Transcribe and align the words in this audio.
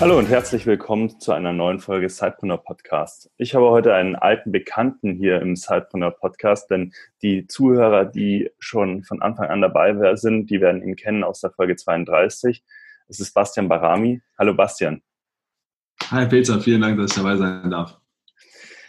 Hallo 0.00 0.16
und 0.16 0.28
herzlich 0.28 0.64
willkommen 0.64 1.18
zu 1.18 1.32
einer 1.32 1.52
neuen 1.52 1.80
Folge 1.80 2.08
Sidepreneur 2.08 2.58
Podcast. 2.58 3.32
Ich 3.36 3.56
habe 3.56 3.68
heute 3.68 3.94
einen 3.94 4.14
alten 4.14 4.52
Bekannten 4.52 5.16
hier 5.16 5.42
im 5.42 5.56
Sidepreneur 5.56 6.12
Podcast, 6.12 6.70
denn 6.70 6.92
die 7.20 7.48
Zuhörer, 7.48 8.04
die 8.04 8.48
schon 8.60 9.02
von 9.02 9.20
Anfang 9.22 9.48
an 9.48 9.60
dabei 9.60 10.14
sind, 10.14 10.50
die 10.50 10.60
werden 10.60 10.84
ihn 10.84 10.94
kennen 10.94 11.24
aus 11.24 11.40
der 11.40 11.50
Folge 11.50 11.74
32. 11.74 12.62
Es 13.08 13.18
ist 13.18 13.34
Bastian 13.34 13.68
Barami. 13.68 14.22
Hallo 14.38 14.54
Bastian. 14.54 15.02
Hi 16.12 16.26
Peter, 16.26 16.60
vielen 16.60 16.82
Dank, 16.82 16.96
dass 16.96 17.10
ich 17.10 17.16
dabei 17.16 17.36
sein 17.36 17.68
darf. 17.68 17.98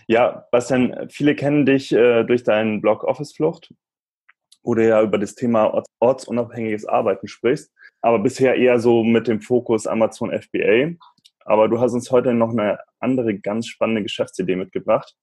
Ja, 0.05 0.45
Bastian, 0.51 1.09
viele 1.09 1.33
kennen 1.33 1.65
dich 1.65 1.91
äh, 1.91 2.23
durch 2.23 2.43
deinen 2.43 2.81
Blog 2.81 3.03
Office 3.03 3.33
Flucht, 3.33 3.73
wo 4.61 4.75
du 4.75 4.87
ja 4.87 5.01
über 5.01 5.17
das 5.17 5.33
Thema 5.33 5.83
ortsunabhängiges 5.99 6.85
Arbeiten 6.85 7.27
sprichst 7.27 7.73
aber 8.01 8.19
bisher 8.19 8.55
eher 8.55 8.79
so 8.79 9.03
mit 9.03 9.27
dem 9.27 9.41
Fokus 9.41 9.87
Amazon 9.87 10.31
FBA. 10.31 10.95
Aber 11.45 11.67
du 11.67 11.79
hast 11.79 11.93
uns 11.93 12.11
heute 12.11 12.33
noch 12.33 12.51
eine 12.51 12.79
andere 12.99 13.37
ganz 13.37 13.67
spannende 13.67 14.03
Geschäftsidee 14.03 14.55
mitgebracht. 14.55 15.15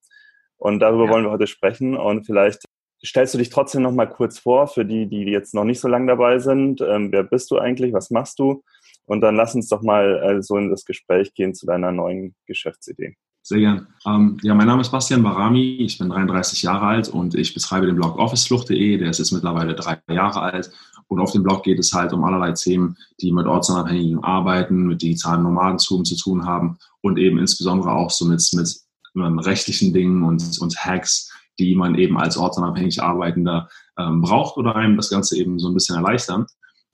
Und 0.59 0.80
darüber 0.80 1.05
ja. 1.05 1.11
wollen 1.11 1.25
wir 1.25 1.30
heute 1.30 1.47
sprechen. 1.47 1.97
Und 1.97 2.25
vielleicht 2.25 2.65
stellst 3.05 3.35
du 3.35 3.38
dich 3.38 3.51
trotzdem 3.51 3.83
noch 3.83 3.93
mal 3.93 4.07
kurz 4.07 4.38
vor 4.38 4.66
für 4.66 4.85
die, 4.85 5.07
die 5.07 5.24
jetzt 5.24 5.55
noch 5.55 5.65
nicht 5.65 5.80
so 5.80 5.88
lange 5.88 6.07
dabei 6.07 6.38
sind. 6.38 6.80
Ähm, 6.80 7.13
wer 7.13 7.23
bist 7.23 7.51
du 7.51 7.59
eigentlich? 7.59 7.93
Was 7.93 8.10
machst 8.10 8.38
du? 8.38 8.63
Und 9.05 9.21
dann 9.21 9.37
lass 9.37 9.55
uns 9.55 9.68
doch 9.68 9.83
mal 9.83 10.18
äh, 10.23 10.43
so 10.43 10.57
in 10.57 10.71
das 10.71 10.85
Gespräch 10.85 11.33
gehen 11.35 11.55
zu 11.55 11.66
deiner 11.66 11.93
neuen 11.93 12.35
Geschäftsidee. 12.46 13.16
Sehr 13.43 13.61
gern. 13.61 13.87
Ähm, 14.05 14.38
ja, 14.43 14.55
mein 14.55 14.66
Name 14.66 14.80
ist 14.80 14.90
Bastian 14.90 15.23
Barami, 15.23 15.77
ich 15.77 15.99
bin 15.99 16.09
33 16.09 16.63
Jahre 16.63 16.87
alt 16.87 17.09
und 17.09 17.37
ich 17.37 17.55
betreibe 17.55 17.87
den 17.87 17.95
Blog 17.95 18.18
officeflucht.de, 18.18 18.96
der 18.99 19.11
ist 19.11 19.18
jetzt 19.18 19.30
mittlerweile 19.30 19.77
drei 19.77 20.01
Jahre 20.11 20.40
alt. 20.40 20.73
Und 21.09 21.21
auf 21.21 21.32
dem 21.32 21.43
Blog 21.43 21.62
geht 21.62 21.79
es 21.79 21.93
halt 21.93 22.12
um 22.12 22.24
allerlei 22.24 22.52
Themen, 22.52 22.96
die 23.21 23.32
mit 23.32 23.46
ortsunabhängigem 23.46 24.24
Arbeiten, 24.24 24.87
mit 24.87 25.02
digitalen 25.02 25.43
Nomadentum 25.43 26.04
zu 26.04 26.16
tun 26.16 26.46
haben 26.46 26.79
und 27.01 27.18
eben 27.18 27.38
insbesondere 27.38 27.93
auch 27.93 28.10
so 28.10 28.24
mit, 28.24 28.43
mit 28.52 28.76
ähm, 29.16 29.38
rechtlichen 29.38 29.93
Dingen 29.93 30.24
und, 30.24 30.59
und 30.60 30.77
Hacks, 30.77 31.32
die 31.59 31.74
man 31.77 31.95
eben 31.95 32.18
als 32.18 32.37
ortsunabhängig 32.37 33.02
Arbeitender 33.02 33.68
ähm, 33.99 34.21
braucht 34.21 34.57
oder 34.57 34.74
einem 34.74 34.96
das 34.96 35.10
Ganze 35.10 35.38
eben 35.38 35.59
so 35.59 35.68
ein 35.68 35.74
bisschen 35.74 35.96
erleichtern. 35.96 36.46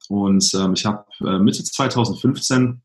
Und 0.09 0.51
ähm, 0.55 0.75
ich 0.75 0.85
habe 0.85 1.05
äh, 1.21 1.39
Mitte 1.39 1.65
2015 1.65 2.83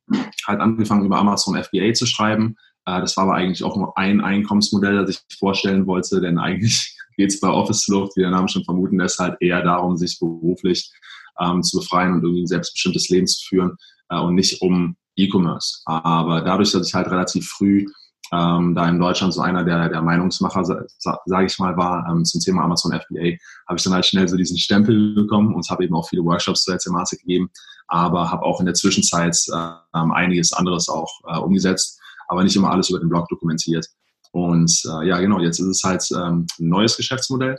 halt 0.48 0.61
angefangen, 0.61 1.05
über 1.05 1.17
Amazon 1.17 1.61
FBA 1.61 1.94
zu 1.94 2.05
schreiben 2.05 2.55
äh, 2.88 3.02
das 3.02 3.16
war 3.17 3.25
aber 3.25 3.36
eigentlich 3.36 3.64
auch 3.64 3.75
nur 3.75 3.95
ein 3.98 4.22
Einkommensmodell, 4.22 5.05
das 5.05 5.09
ich 5.30 5.38
vorstellen 5.38 5.86
wollte, 5.86 6.22
denn 6.22 6.39
eigentlich 6.39 6.98
geht 7.17 7.31
es 7.31 7.39
bei 7.39 7.50
Office 7.50 7.83
Flucht, 7.83 8.16
wie 8.16 8.22
der 8.22 8.31
Name 8.31 8.48
schon 8.48 8.64
vermuten 8.64 9.00
lässt, 9.00 9.20
halt 9.20 9.38
eher 9.42 9.61
darum, 9.61 9.98
sich 9.98 10.17
beruflich 10.20 10.92
ähm, 11.39 11.63
zu 11.63 11.80
befreien 11.80 12.13
und 12.13 12.23
irgendwie 12.23 12.43
ein 12.43 12.47
selbstbestimmtes 12.47 13.09
Leben 13.09 13.27
zu 13.27 13.45
führen 13.47 13.75
äh, 14.09 14.19
und 14.19 14.35
nicht 14.35 14.61
um 14.61 14.95
E-Commerce. 15.16 15.81
Aber 15.85 16.41
dadurch, 16.41 16.71
dass 16.71 16.88
ich 16.88 16.93
halt 16.93 17.07
relativ 17.07 17.47
früh 17.47 17.85
ähm, 18.33 18.75
da 18.75 18.89
in 18.89 18.99
Deutschland 18.99 19.33
so 19.33 19.41
einer 19.41 19.63
der, 19.63 19.89
der 19.89 20.02
Meinungsmacher, 20.02 20.65
sa 20.65 21.19
sage 21.25 21.45
ich 21.45 21.58
mal, 21.59 21.77
war 21.77 22.05
ähm, 22.09 22.25
zum 22.25 22.41
Thema 22.41 22.63
Amazon 22.63 22.91
FBA, 22.91 23.38
habe 23.67 23.77
ich 23.77 23.83
dann 23.83 23.93
halt 23.93 24.05
schnell 24.05 24.27
so 24.27 24.35
diesen 24.35 24.58
Stempel 24.58 25.15
bekommen 25.15 25.55
und 25.55 25.69
habe 25.69 25.85
eben 25.85 25.95
auch 25.95 26.09
viele 26.09 26.23
Workshops 26.23 26.63
zur 26.63 26.77
Thematik 26.77 27.21
gegeben, 27.21 27.49
aber 27.87 28.30
habe 28.30 28.43
auch 28.43 28.59
in 28.59 28.65
der 28.65 28.76
Zwischenzeit 28.76 29.37
äh, 29.49 29.97
einiges 30.14 30.52
anderes 30.52 30.89
auch 30.89 31.11
äh, 31.27 31.37
umgesetzt 31.37 32.02
aber 32.27 32.43
nicht 32.43 32.55
immer 32.55 32.71
alles 32.71 32.89
über 32.89 32.99
den 32.99 33.09
Blog 33.09 33.27
dokumentiert. 33.30 33.87
Und 34.31 34.71
äh, 34.86 35.08
ja, 35.08 35.20
genau, 35.20 35.39
jetzt 35.39 35.59
ist 35.59 35.67
es 35.67 35.83
halt 35.83 36.05
ähm, 36.11 36.45
ein 36.59 36.70
neues 36.70 36.97
Geschäftsmodell, 36.97 37.58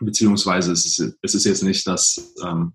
beziehungsweise 0.00 0.72
es 0.72 0.86
ist, 0.86 1.16
es 1.20 1.34
ist 1.34 1.44
jetzt 1.44 1.62
nicht 1.62 1.86
das, 1.86 2.32
ähm, 2.44 2.74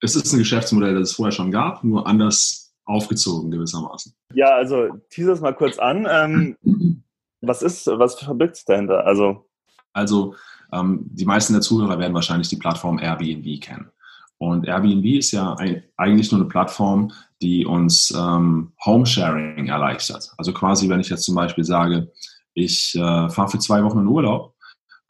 es 0.00 0.16
ist 0.16 0.32
ein 0.32 0.38
Geschäftsmodell, 0.38 0.94
das 0.94 1.10
es 1.10 1.16
vorher 1.16 1.32
schon 1.32 1.50
gab, 1.50 1.84
nur 1.84 2.06
anders 2.06 2.72
aufgezogen 2.84 3.50
gewissermaßen. 3.50 4.12
Ja, 4.34 4.54
also 4.54 4.88
teaser 5.10 5.32
es 5.32 5.40
mal 5.40 5.54
kurz 5.54 5.78
an. 5.78 6.06
Ähm, 6.10 6.56
was 7.40 7.62
ist, 7.62 7.86
was 7.86 8.18
verbirgt 8.18 8.56
sich 8.56 8.64
dahinter? 8.64 9.06
Also, 9.06 9.46
also 9.92 10.34
ähm, 10.72 11.06
die 11.10 11.24
meisten 11.24 11.52
der 11.52 11.62
Zuhörer 11.62 11.98
werden 11.98 12.14
wahrscheinlich 12.14 12.48
die 12.48 12.56
Plattform 12.56 12.98
Airbnb 12.98 13.60
kennen. 13.60 13.90
Und 14.38 14.66
Airbnb 14.66 15.04
ist 15.04 15.32
ja 15.32 15.54
eigentlich 15.96 16.32
nur 16.32 16.40
eine 16.40 16.48
Plattform, 16.48 17.12
die 17.42 17.66
uns 17.66 18.10
ähm, 18.16 18.72
Home-Sharing 18.84 19.66
erleichtert. 19.66 20.32
Also 20.38 20.54
quasi, 20.54 20.88
wenn 20.88 21.00
ich 21.00 21.10
jetzt 21.10 21.24
zum 21.24 21.34
Beispiel 21.34 21.64
sage, 21.64 22.10
ich 22.54 22.94
äh, 22.94 23.28
fahre 23.28 23.48
für 23.48 23.58
zwei 23.58 23.84
Wochen 23.84 23.98
in 23.98 24.06
Urlaub, 24.06 24.54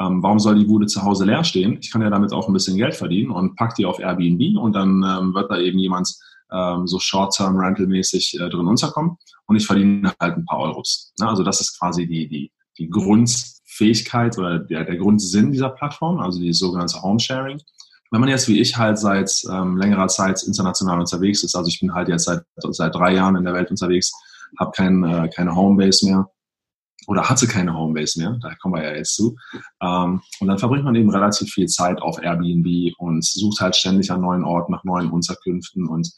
ähm, 0.00 0.22
warum 0.22 0.38
soll 0.38 0.58
die 0.58 0.64
Bude 0.64 0.86
zu 0.86 1.02
Hause 1.02 1.26
leer 1.26 1.44
stehen? 1.44 1.78
Ich 1.80 1.90
kann 1.90 2.02
ja 2.02 2.10
damit 2.10 2.32
auch 2.32 2.48
ein 2.48 2.54
bisschen 2.54 2.76
Geld 2.76 2.94
verdienen 2.94 3.30
und 3.30 3.54
pack 3.56 3.74
die 3.74 3.84
auf 3.84 3.98
Airbnb 3.98 4.58
und 4.58 4.74
dann 4.74 5.04
ähm, 5.04 5.34
wird 5.34 5.50
da 5.50 5.58
eben 5.58 5.78
jemand 5.78 6.12
ähm, 6.50 6.86
so 6.86 6.98
Short-Term-Rental-mäßig 6.98 8.40
äh, 8.40 8.48
drin 8.48 8.66
unterkommen 8.66 9.18
und 9.46 9.56
ich 9.56 9.66
verdiene 9.66 10.12
halt 10.18 10.36
ein 10.38 10.44
paar 10.46 10.60
Euros. 10.60 11.12
Ne? 11.20 11.28
Also 11.28 11.42
das 11.42 11.60
ist 11.60 11.78
quasi 11.78 12.06
die, 12.06 12.28
die, 12.28 12.50
die 12.78 12.88
Grundfähigkeit 12.88 14.38
oder 14.38 14.58
der, 14.58 14.84
der 14.84 14.96
Grundsinn 14.96 15.52
dieser 15.52 15.70
Plattform, 15.70 16.18
also 16.18 16.40
die 16.40 16.52
sogenannte 16.52 17.00
Home-Sharing. 17.02 17.60
Wenn 18.10 18.20
man 18.20 18.30
jetzt 18.30 18.48
wie 18.48 18.58
ich 18.58 18.76
halt 18.76 18.98
seit 18.98 19.30
ähm, 19.52 19.76
längerer 19.76 20.08
Zeit 20.08 20.42
international 20.42 20.98
unterwegs 20.98 21.44
ist, 21.44 21.54
also 21.54 21.68
ich 21.68 21.78
bin 21.78 21.94
halt 21.94 22.08
jetzt 22.08 22.24
seit, 22.24 22.42
seit 22.56 22.94
drei 22.94 23.14
Jahren 23.14 23.36
in 23.36 23.44
der 23.44 23.54
Welt 23.54 23.70
unterwegs, 23.70 24.12
habe 24.58 24.72
kein, 24.72 25.04
äh, 25.04 25.28
keine 25.28 25.54
Homebase 25.54 26.06
mehr 26.06 26.30
oder 27.10 27.28
hatte 27.28 27.48
keine 27.48 27.76
Homebase 27.76 28.20
mehr, 28.20 28.38
da 28.40 28.54
kommen 28.54 28.76
wir 28.76 28.84
ja 28.84 28.96
jetzt 28.96 29.16
zu. 29.16 29.36
Ähm, 29.82 30.22
und 30.38 30.46
dann 30.46 30.58
verbringt 30.58 30.84
man 30.84 30.94
eben 30.94 31.10
relativ 31.10 31.50
viel 31.50 31.66
Zeit 31.66 32.00
auf 32.00 32.22
Airbnb 32.22 32.94
und 32.98 33.24
sucht 33.24 33.60
halt 33.60 33.74
ständig 33.74 34.12
an 34.12 34.20
neuen 34.20 34.44
Orten, 34.44 34.70
nach 34.70 34.84
neuen 34.84 35.10
Unterkünften 35.10 35.88
und 35.88 36.08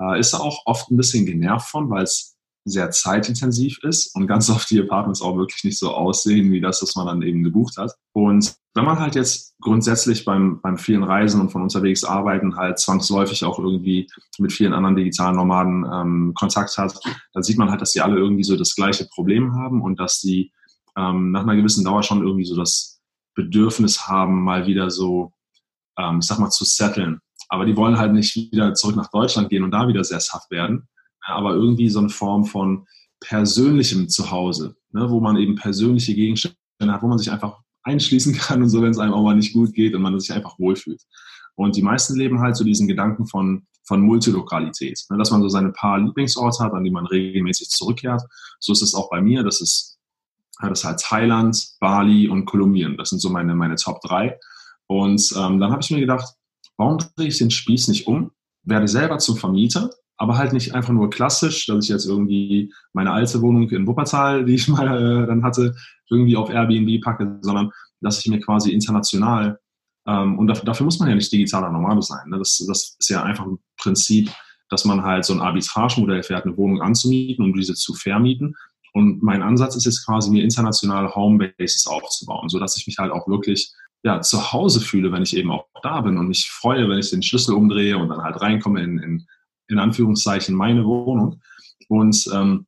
äh, 0.00 0.18
ist 0.18 0.32
da 0.32 0.38
auch 0.38 0.62
oft 0.64 0.90
ein 0.90 0.96
bisschen 0.96 1.26
genervt 1.26 1.68
von, 1.68 1.90
weil 1.90 2.04
es 2.04 2.37
sehr 2.64 2.90
zeitintensiv 2.90 3.78
ist 3.82 4.14
und 4.14 4.26
ganz 4.26 4.50
oft 4.50 4.70
die 4.70 4.80
Apartments 4.80 5.22
auch 5.22 5.36
wirklich 5.36 5.64
nicht 5.64 5.78
so 5.78 5.92
aussehen 5.92 6.50
wie 6.52 6.60
das, 6.60 6.82
was 6.82 6.94
man 6.96 7.06
dann 7.06 7.22
eben 7.22 7.42
gebucht 7.42 7.76
hat. 7.76 7.92
Und 8.12 8.54
wenn 8.74 8.84
man 8.84 8.98
halt 8.98 9.14
jetzt 9.14 9.54
grundsätzlich 9.60 10.24
beim, 10.24 10.60
beim 10.60 10.78
vielen 10.78 11.02
Reisen 11.02 11.40
und 11.40 11.50
von 11.50 11.62
unterwegs 11.62 12.04
arbeiten 12.04 12.56
halt 12.56 12.78
zwangsläufig 12.78 13.44
auch 13.44 13.58
irgendwie 13.58 14.08
mit 14.38 14.52
vielen 14.52 14.72
anderen 14.72 14.96
digitalen 14.96 15.36
Nomaden 15.36 15.84
ähm, 15.92 16.32
Kontakt 16.34 16.78
hat, 16.78 16.98
dann 17.32 17.42
sieht 17.42 17.58
man 17.58 17.70
halt, 17.70 17.80
dass 17.80 17.92
die 17.92 18.00
alle 18.00 18.16
irgendwie 18.16 18.44
so 18.44 18.56
das 18.56 18.74
gleiche 18.74 19.06
Problem 19.06 19.54
haben 19.54 19.82
und 19.82 19.98
dass 19.98 20.20
die 20.20 20.52
ähm, 20.96 21.32
nach 21.32 21.42
einer 21.42 21.56
gewissen 21.56 21.84
Dauer 21.84 22.02
schon 22.02 22.22
irgendwie 22.22 22.44
so 22.44 22.56
das 22.56 23.00
Bedürfnis 23.34 24.08
haben, 24.08 24.42
mal 24.42 24.66
wieder 24.66 24.90
so, 24.90 25.32
ähm, 25.98 26.18
ich 26.20 26.26
sag 26.26 26.38
mal, 26.38 26.50
zu 26.50 26.64
setteln. 26.64 27.20
Aber 27.48 27.64
die 27.64 27.76
wollen 27.76 27.98
halt 27.98 28.12
nicht 28.12 28.36
wieder 28.36 28.74
zurück 28.74 28.96
nach 28.96 29.10
Deutschland 29.10 29.48
gehen 29.48 29.62
und 29.62 29.70
da 29.70 29.88
wieder 29.88 30.04
sesshaft 30.04 30.50
werden, 30.50 30.88
aber 31.28 31.54
irgendwie 31.54 31.88
so 31.88 31.98
eine 31.98 32.08
Form 32.08 32.44
von 32.44 32.86
persönlichem 33.20 34.08
Zuhause, 34.08 34.76
ne, 34.92 35.10
wo 35.10 35.20
man 35.20 35.36
eben 35.36 35.56
persönliche 35.56 36.14
Gegenstände 36.14 36.56
hat, 36.80 37.02
wo 37.02 37.08
man 37.08 37.18
sich 37.18 37.30
einfach 37.30 37.58
einschließen 37.82 38.34
kann 38.38 38.62
und 38.62 38.70
so, 38.70 38.82
wenn 38.82 38.90
es 38.90 38.98
einem 38.98 39.14
auch 39.14 39.22
mal 39.22 39.36
nicht 39.36 39.52
gut 39.52 39.72
geht 39.74 39.94
und 39.94 40.02
man 40.02 40.18
sich 40.18 40.32
einfach 40.32 40.58
wohlfühlt. 40.58 41.02
Und 41.54 41.76
die 41.76 41.82
meisten 41.82 42.16
leben 42.16 42.40
halt 42.40 42.56
so 42.56 42.64
diesen 42.64 42.86
Gedanken 42.86 43.26
von, 43.26 43.66
von 43.84 44.00
Multilokalität, 44.00 45.04
ne, 45.10 45.18
dass 45.18 45.30
man 45.30 45.42
so 45.42 45.48
seine 45.48 45.72
paar 45.72 45.98
Lieblingsorte 45.98 46.62
hat, 46.62 46.72
an 46.72 46.84
die 46.84 46.90
man 46.90 47.06
regelmäßig 47.06 47.68
zurückkehrt. 47.68 48.22
So 48.60 48.72
ist 48.72 48.82
es 48.82 48.94
auch 48.94 49.10
bei 49.10 49.20
mir. 49.20 49.42
Das 49.42 49.60
ist, 49.60 49.98
das 50.60 50.80
ist 50.80 50.84
halt 50.84 51.00
Thailand, 51.00 51.68
Bali 51.80 52.28
und 52.28 52.44
Kolumbien. 52.44 52.96
Das 52.96 53.10
sind 53.10 53.20
so 53.20 53.30
meine, 53.30 53.54
meine 53.54 53.74
Top 53.74 54.00
drei. 54.02 54.38
Und 54.86 55.20
ähm, 55.36 55.58
dann 55.58 55.70
habe 55.70 55.82
ich 55.82 55.90
mir 55.90 56.00
gedacht, 56.00 56.34
warum 56.76 56.98
drehe 57.16 57.28
ich 57.28 57.38
den 57.38 57.50
Spieß 57.50 57.88
nicht 57.88 58.06
um, 58.06 58.30
werde 58.62 58.88
selber 58.88 59.18
zum 59.18 59.36
Vermieter 59.36 59.90
aber 60.18 60.36
halt 60.36 60.52
nicht 60.52 60.74
einfach 60.74 60.92
nur 60.92 61.10
klassisch, 61.10 61.66
dass 61.66 61.84
ich 61.84 61.90
jetzt 61.90 62.06
irgendwie 62.06 62.72
meine 62.92 63.12
alte 63.12 63.40
Wohnung 63.40 63.70
in 63.70 63.86
Wuppertal, 63.86 64.44
die 64.44 64.54
ich 64.54 64.68
mal 64.68 65.22
äh, 65.22 65.26
dann 65.26 65.44
hatte, 65.44 65.74
irgendwie 66.10 66.36
auf 66.36 66.50
Airbnb 66.50 67.02
packe, 67.02 67.38
sondern 67.40 67.70
dass 68.00 68.18
ich 68.18 68.26
mir 68.26 68.40
quasi 68.40 68.72
international, 68.72 69.58
ähm, 70.06 70.38
und 70.38 70.48
dafür, 70.48 70.64
dafür, 70.64 70.84
muss 70.84 70.98
man 70.98 71.08
ja 71.08 71.14
nicht 71.14 71.32
digitaler 71.32 71.70
Nomade 71.70 72.02
sein. 72.02 72.28
Ne? 72.28 72.38
Das, 72.38 72.64
das 72.66 72.96
ist 72.98 73.10
ja 73.10 73.22
einfach 73.22 73.46
ein 73.46 73.58
Prinzip, 73.76 74.30
dass 74.70 74.84
man 74.84 75.02
halt 75.02 75.24
so 75.24 75.34
ein 75.34 75.40
Arbitragemodell 75.40 76.22
fährt, 76.22 76.44
eine 76.44 76.56
Wohnung 76.56 76.82
anzumieten 76.82 77.44
und 77.44 77.56
diese 77.56 77.74
zu 77.74 77.94
vermieten. 77.94 78.54
Und 78.94 79.22
mein 79.22 79.42
Ansatz 79.42 79.76
ist 79.76 79.84
jetzt 79.84 80.04
quasi, 80.04 80.30
mir 80.30 80.42
internationale 80.42 81.14
Homebases 81.14 81.86
aufzubauen, 81.86 82.48
sodass 82.48 82.76
ich 82.76 82.86
mich 82.86 82.98
halt 82.98 83.12
auch 83.12 83.28
wirklich 83.28 83.70
ja, 84.02 84.20
zu 84.20 84.52
Hause 84.52 84.80
fühle, 84.80 85.12
wenn 85.12 85.22
ich 85.22 85.36
eben 85.36 85.50
auch 85.50 85.66
da 85.82 86.00
bin 86.00 86.18
und 86.18 86.28
mich 86.28 86.48
freue, 86.50 86.88
wenn 86.88 86.98
ich 86.98 87.10
den 87.10 87.22
Schlüssel 87.22 87.54
umdrehe 87.54 87.98
und 87.98 88.08
dann 88.08 88.22
halt 88.22 88.40
reinkomme 88.40 88.82
in, 88.82 88.98
in 88.98 89.26
in 89.68 89.78
Anführungszeichen 89.78 90.54
meine 90.54 90.84
Wohnung. 90.84 91.40
Und 91.88 92.28
ähm, 92.32 92.66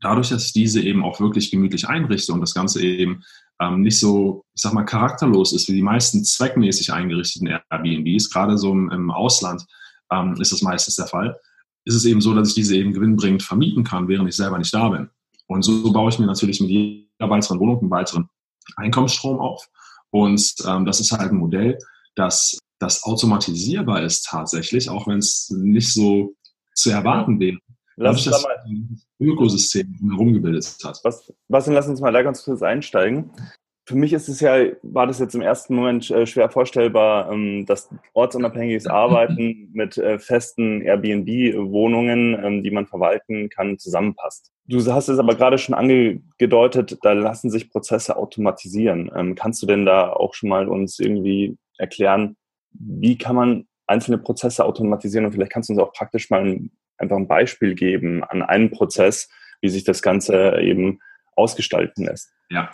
dadurch, 0.00 0.30
dass 0.30 0.46
ich 0.46 0.52
diese 0.52 0.82
eben 0.82 1.04
auch 1.04 1.20
wirklich 1.20 1.50
gemütlich 1.50 1.88
einrichte 1.88 2.32
und 2.32 2.40
das 2.40 2.54
Ganze 2.54 2.82
eben 2.82 3.22
ähm, 3.60 3.82
nicht 3.82 3.98
so, 3.98 4.44
ich 4.54 4.62
sag 4.62 4.72
mal, 4.72 4.84
charakterlos 4.84 5.52
ist 5.52 5.68
wie 5.68 5.74
die 5.74 5.82
meisten 5.82 6.24
zweckmäßig 6.24 6.92
eingerichteten 6.92 7.48
Airbnbs, 7.48 8.30
gerade 8.30 8.56
so 8.56 8.72
im, 8.72 8.90
im 8.90 9.10
Ausland 9.10 9.64
ähm, 10.10 10.34
ist 10.40 10.52
das 10.52 10.62
meistens 10.62 10.96
der 10.96 11.06
Fall, 11.06 11.38
ist 11.84 11.94
es 11.94 12.04
eben 12.04 12.20
so, 12.20 12.34
dass 12.34 12.50
ich 12.50 12.54
diese 12.54 12.76
eben 12.76 12.92
gewinnbringend 12.92 13.42
vermieten 13.42 13.84
kann, 13.84 14.08
während 14.08 14.28
ich 14.28 14.36
selber 14.36 14.58
nicht 14.58 14.72
da 14.72 14.88
bin. 14.88 15.08
Und 15.46 15.62
so 15.62 15.92
baue 15.92 16.10
ich 16.10 16.18
mir 16.18 16.26
natürlich 16.26 16.60
mit 16.60 16.70
jeder 16.70 17.30
weiteren 17.30 17.58
Wohnung 17.58 17.80
einen 17.80 17.90
weiteren 17.90 18.28
Einkommensstrom 18.76 19.38
auf. 19.40 19.66
Und 20.10 20.54
ähm, 20.66 20.84
das 20.84 21.00
ist 21.00 21.12
halt 21.12 21.32
ein 21.32 21.38
Modell, 21.38 21.78
das, 22.14 22.58
das 22.78 23.02
automatisierbar 23.04 24.02
ist 24.02 24.26
tatsächlich, 24.26 24.90
auch 24.90 25.06
wenn 25.06 25.18
es 25.18 25.50
nicht 25.50 25.92
so 25.92 26.34
zu 26.78 26.90
erwarten 26.90 27.40
wäre. 27.40 27.58
Lass 27.96 28.26
uns 28.26 28.42
da 28.42 28.48
mal 28.48 28.56
Ökosystem 29.20 29.92
herumgebildet 30.10 30.76
hat. 30.84 31.00
Was, 31.02 31.32
was 31.48 31.64
denn, 31.64 31.74
lass 31.74 31.88
uns 31.88 32.00
mal 32.00 32.12
da 32.12 32.22
ganz 32.22 32.44
kurz 32.44 32.62
einsteigen. 32.62 33.30
Für 33.88 33.96
mich 33.96 34.12
ist 34.12 34.28
es 34.28 34.40
ja, 34.40 34.54
war 34.82 35.06
das 35.06 35.18
jetzt 35.18 35.34
im 35.34 35.40
ersten 35.40 35.74
Moment 35.74 36.10
äh, 36.10 36.26
schwer 36.26 36.50
vorstellbar, 36.50 37.32
ähm, 37.32 37.66
dass 37.66 37.88
ortsunabhängiges 38.12 38.86
Arbeiten 38.86 39.70
mit 39.72 39.96
äh, 39.98 40.18
festen 40.18 40.82
Airbnb-Wohnungen, 40.82 42.38
ähm, 42.44 42.62
die 42.62 42.70
man 42.70 42.86
verwalten 42.86 43.48
kann, 43.48 43.78
zusammenpasst. 43.78 44.52
Du 44.66 44.84
hast 44.92 45.08
es 45.08 45.18
aber 45.18 45.34
gerade 45.34 45.58
schon 45.58 45.74
angedeutet, 45.74 46.98
da 47.02 47.14
lassen 47.14 47.50
sich 47.50 47.70
Prozesse 47.70 48.16
automatisieren. 48.16 49.10
Ähm, 49.16 49.34
kannst 49.34 49.62
du 49.62 49.66
denn 49.66 49.86
da 49.86 50.12
auch 50.12 50.34
schon 50.34 50.50
mal 50.50 50.68
uns 50.68 50.98
irgendwie 50.98 51.56
erklären, 51.78 52.36
wie 52.70 53.16
kann 53.16 53.34
man 53.34 53.67
einzelne 53.88 54.18
Prozesse 54.18 54.64
automatisieren 54.64 55.26
und 55.26 55.32
vielleicht 55.32 55.52
kannst 55.52 55.68
du 55.68 55.72
uns 55.72 55.82
auch 55.82 55.92
praktisch 55.92 56.30
mal 56.30 56.44
ein, 56.44 56.70
einfach 56.98 57.16
ein 57.16 57.28
Beispiel 57.28 57.74
geben 57.74 58.22
an 58.24 58.42
einem 58.42 58.70
Prozess, 58.70 59.28
wie 59.60 59.68
sich 59.68 59.84
das 59.84 60.02
Ganze 60.02 60.58
eben 60.60 61.00
ausgestalten 61.34 62.04
lässt. 62.04 62.30
Ja, 62.50 62.70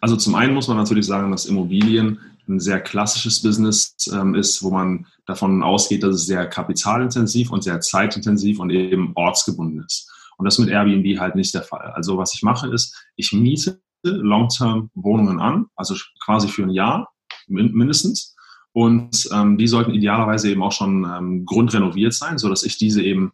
also 0.00 0.16
zum 0.16 0.34
einen 0.34 0.54
muss 0.54 0.68
man 0.68 0.76
natürlich 0.76 1.06
sagen, 1.06 1.30
dass 1.30 1.46
Immobilien 1.46 2.20
ein 2.48 2.60
sehr 2.60 2.80
klassisches 2.80 3.42
Business 3.42 3.94
ähm, 4.12 4.34
ist, 4.34 4.62
wo 4.62 4.70
man 4.70 5.06
davon 5.26 5.62
ausgeht, 5.62 6.02
dass 6.02 6.14
es 6.14 6.26
sehr 6.26 6.46
kapitalintensiv 6.46 7.50
und 7.50 7.62
sehr 7.62 7.80
zeitintensiv 7.80 8.58
und 8.58 8.70
eben 8.70 9.12
ortsgebunden 9.14 9.84
ist. 9.84 10.10
Und 10.38 10.44
das 10.44 10.58
mit 10.58 10.70
Airbnb 10.70 11.18
halt 11.18 11.34
nicht 11.34 11.52
der 11.54 11.62
Fall. 11.62 11.92
Also 11.92 12.16
was 12.16 12.34
ich 12.34 12.42
mache 12.42 12.68
ist, 12.68 12.96
ich 13.16 13.32
miete 13.32 13.80
Long-Term 14.02 14.90
Wohnungen 14.94 15.40
an, 15.40 15.66
also 15.74 15.94
quasi 16.24 16.48
für 16.48 16.62
ein 16.62 16.70
Jahr 16.70 17.12
mindestens. 17.48 18.36
Und 18.78 19.28
ähm, 19.32 19.58
die 19.58 19.66
sollten 19.66 19.92
idealerweise 19.92 20.52
eben 20.52 20.62
auch 20.62 20.70
schon 20.70 21.04
ähm, 21.04 21.44
grundrenoviert 21.44 22.14
sein, 22.14 22.38
so 22.38 22.48
dass 22.48 22.62
ich 22.62 22.78
diese 22.78 23.02
eben 23.02 23.32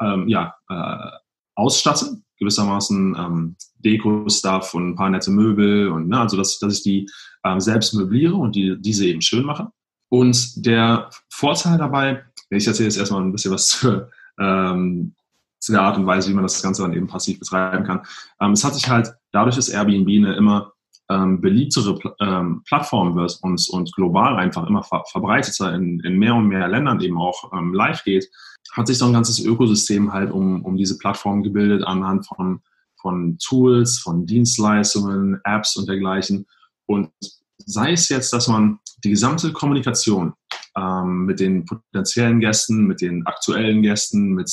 ähm, 0.00 0.26
ja, 0.26 0.56
äh, 0.68 1.10
ausstatte, 1.54 2.16
gewissermaßen 2.40 3.14
ähm, 3.16 3.56
Deko-Stuff 3.78 4.74
und 4.74 4.88
ein 4.88 4.96
paar 4.96 5.08
nette 5.08 5.30
Möbel 5.30 5.86
und 5.86 6.08
ne, 6.08 6.18
also 6.18 6.36
dass, 6.36 6.58
dass 6.58 6.78
ich 6.78 6.82
die 6.82 7.08
ähm, 7.44 7.60
selbst 7.60 7.94
möbliere 7.94 8.34
und 8.34 8.56
die, 8.56 8.76
diese 8.80 9.06
eben 9.06 9.22
schön 9.22 9.44
mache. 9.44 9.68
Und 10.08 10.66
der 10.66 11.10
Vorteil 11.28 11.78
dabei, 11.78 12.24
ich 12.50 12.66
erzähle 12.66 12.88
jetzt 12.88 12.98
erstmal 12.98 13.22
ein 13.22 13.30
bisschen 13.30 13.52
was 13.52 13.66
zur, 13.68 14.10
ähm, 14.40 15.14
zu 15.60 15.70
der 15.70 15.82
Art 15.82 15.96
und 15.96 16.06
Weise, 16.06 16.28
wie 16.28 16.34
man 16.34 16.42
das 16.42 16.60
Ganze 16.60 16.82
dann 16.82 16.92
eben 16.92 17.06
passiv 17.06 17.38
betreiben 17.38 17.84
kann. 17.84 18.02
Ähm, 18.40 18.50
es 18.50 18.64
hat 18.64 18.74
sich 18.74 18.88
halt 18.88 19.14
dadurch, 19.30 19.54
dass 19.54 19.68
Airbnb 19.68 20.08
eine 20.08 20.34
immer 20.34 20.72
ähm, 21.08 21.40
beliebtere 21.40 21.98
ähm, 22.20 22.62
Plattform 22.66 23.14
wird 23.14 23.38
und, 23.42 23.64
und 23.70 23.94
global 23.94 24.36
einfach 24.36 24.66
immer 24.66 24.82
ver 24.82 25.04
verbreiteter 25.10 25.74
in, 25.74 26.00
in 26.00 26.18
mehr 26.18 26.34
und 26.34 26.48
mehr 26.48 26.68
Ländern 26.68 27.00
eben 27.00 27.18
auch 27.18 27.52
ähm, 27.52 27.72
live 27.72 28.02
geht, 28.04 28.28
hat 28.72 28.86
sich 28.86 28.98
so 28.98 29.06
ein 29.06 29.12
ganzes 29.12 29.38
Ökosystem 29.38 30.12
halt 30.12 30.30
um, 30.32 30.64
um 30.64 30.76
diese 30.76 30.98
Plattform 30.98 31.42
gebildet 31.42 31.84
anhand 31.84 32.26
von, 32.26 32.60
von 33.00 33.38
Tools, 33.38 33.98
von 33.98 34.26
Dienstleistungen, 34.26 35.40
Apps 35.44 35.76
und 35.76 35.88
dergleichen. 35.88 36.46
Und 36.86 37.10
sei 37.58 37.92
es 37.92 38.08
jetzt, 38.08 38.32
dass 38.32 38.48
man 38.48 38.80
die 39.04 39.10
gesamte 39.10 39.52
Kommunikation 39.52 40.34
ähm, 40.76 41.24
mit 41.24 41.40
den 41.40 41.64
potenziellen 41.64 42.40
Gästen, 42.40 42.86
mit 42.86 43.00
den 43.00 43.24
aktuellen 43.26 43.82
Gästen, 43.82 44.32
mit, 44.32 44.50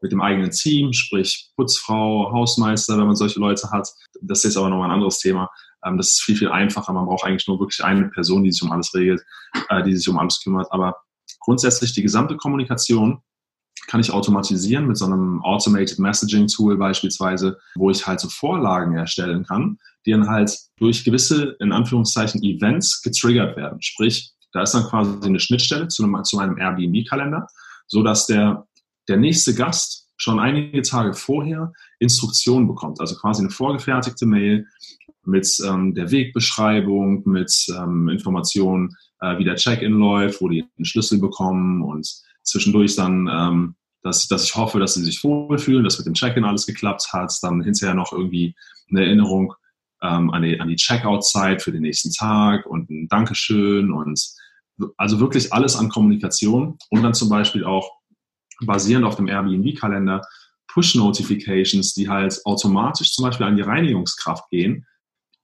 mit 0.00 0.12
dem 0.12 0.20
eigenen 0.20 0.50
Team, 0.50 0.92
sprich 0.92 1.50
Putzfrau, 1.56 2.30
Hausmeister, 2.30 2.98
wenn 2.98 3.06
man 3.06 3.16
solche 3.16 3.40
Leute 3.40 3.70
hat, 3.70 3.88
das 4.20 4.38
ist 4.38 4.44
jetzt 4.44 4.56
aber 4.56 4.68
nochmal 4.68 4.88
ein 4.88 4.94
anderes 4.94 5.18
Thema, 5.18 5.50
ähm, 5.84 5.96
das 5.96 6.12
ist 6.12 6.22
viel, 6.22 6.36
viel 6.36 6.50
einfacher. 6.50 6.92
Man 6.92 7.06
braucht 7.06 7.24
eigentlich 7.24 7.46
nur 7.46 7.60
wirklich 7.60 7.84
eine 7.84 8.08
Person, 8.08 8.42
die 8.42 8.52
sich 8.52 8.62
um 8.62 8.72
alles 8.72 8.94
regelt, 8.94 9.22
äh, 9.68 9.82
die 9.82 9.96
sich 9.96 10.08
um 10.08 10.18
alles 10.18 10.40
kümmert. 10.42 10.70
Aber 10.70 10.96
grundsätzlich 11.40 11.92
die 11.92 12.02
gesamte 12.02 12.36
Kommunikation 12.36 13.20
kann 13.86 14.00
ich 14.00 14.12
automatisieren 14.12 14.86
mit 14.86 14.96
so 14.96 15.04
einem 15.04 15.42
Automated 15.42 15.98
Messaging 15.98 16.46
Tool 16.46 16.76
beispielsweise, 16.76 17.58
wo 17.74 17.90
ich 17.90 18.06
halt 18.06 18.20
so 18.20 18.28
Vorlagen 18.28 18.96
erstellen 18.96 19.44
kann, 19.44 19.78
die 20.06 20.12
dann 20.12 20.28
halt 20.28 20.56
durch 20.78 21.04
gewisse, 21.04 21.56
in 21.60 21.72
Anführungszeichen, 21.72 22.42
Events 22.42 23.02
getriggert 23.02 23.56
werden. 23.56 23.82
Sprich, 23.82 24.32
da 24.52 24.62
ist 24.62 24.72
dann 24.72 24.84
quasi 24.84 25.18
eine 25.22 25.40
Schnittstelle 25.40 25.88
zu 25.88 26.04
einem, 26.04 26.22
zu 26.24 26.38
einem 26.38 26.58
Airbnb-Kalender, 26.58 27.46
so 27.86 28.02
dass 28.02 28.26
der, 28.26 28.66
der 29.08 29.16
nächste 29.16 29.54
Gast 29.54 30.08
schon 30.16 30.38
einige 30.38 30.82
Tage 30.82 31.12
vorher 31.14 31.72
Instruktionen 32.04 32.68
bekommt, 32.68 33.00
also 33.00 33.16
quasi 33.16 33.42
eine 33.42 33.50
vorgefertigte 33.50 34.26
Mail, 34.26 34.66
mit 35.26 35.48
ähm, 35.66 35.94
der 35.94 36.10
Wegbeschreibung, 36.10 37.22
mit 37.26 37.52
ähm, 37.76 38.08
Informationen, 38.08 38.94
äh, 39.20 39.38
wie 39.38 39.44
der 39.44 39.56
Check-in 39.56 39.92
läuft, 39.92 40.40
wo 40.40 40.48
die 40.48 40.64
einen 40.76 40.84
Schlüssel 40.84 41.18
bekommen 41.18 41.82
und 41.82 42.06
zwischendurch 42.42 42.96
dann, 42.96 43.28
ähm, 43.30 43.74
dass, 44.02 44.28
dass 44.28 44.44
ich 44.44 44.54
hoffe, 44.54 44.78
dass 44.78 44.94
sie 44.94 45.04
sich 45.04 45.24
wohlfühlen, 45.24 45.82
dass 45.82 45.98
mit 45.98 46.06
dem 46.06 46.14
Check-in 46.14 46.44
alles 46.44 46.66
geklappt 46.66 47.12
hat, 47.12 47.32
dann 47.42 47.62
hinterher 47.62 47.94
noch 47.94 48.12
irgendwie 48.12 48.54
eine 48.90 49.04
Erinnerung 49.04 49.54
ähm, 50.02 50.30
an 50.30 50.42
die, 50.42 50.60
an 50.60 50.68
die 50.68 50.76
Checkout-Zeit 50.76 51.62
für 51.62 51.72
den 51.72 51.82
nächsten 51.82 52.12
Tag 52.12 52.66
und 52.66 52.90
ein 52.90 53.08
Dankeschön 53.08 53.92
und 53.92 54.20
also 54.96 55.20
wirklich 55.20 55.52
alles 55.52 55.76
an 55.76 55.88
Kommunikation 55.88 56.78
und 56.90 57.02
dann 57.02 57.14
zum 57.14 57.28
Beispiel 57.28 57.64
auch 57.64 57.90
basierend 58.60 59.06
auf 59.06 59.16
dem 59.16 59.28
Airbnb-Kalender 59.28 60.22
Push-Notifications, 60.74 61.94
die 61.94 62.08
halt 62.08 62.38
automatisch 62.44 63.12
zum 63.12 63.24
Beispiel 63.24 63.46
an 63.46 63.56
die 63.56 63.62
Reinigungskraft 63.62 64.50
gehen, 64.50 64.86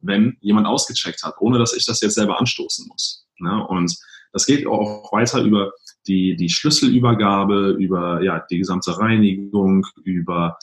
wenn 0.00 0.36
jemand 0.40 0.66
ausgecheckt 0.66 1.22
hat, 1.22 1.34
ohne 1.40 1.58
dass 1.58 1.72
ich 1.72 1.86
das 1.86 2.00
jetzt 2.00 2.14
selber 2.14 2.38
anstoßen 2.40 2.86
muss. 2.88 3.26
Ne? 3.38 3.66
Und 3.66 3.96
das 4.32 4.46
geht 4.46 4.66
auch 4.66 5.12
weiter 5.12 5.42
über 5.42 5.72
die, 6.06 6.36
die 6.36 6.48
Schlüsselübergabe, 6.48 7.76
über 7.78 8.22
ja, 8.22 8.44
die 8.50 8.58
gesamte 8.58 8.98
Reinigung, 8.98 9.86
über 10.04 10.58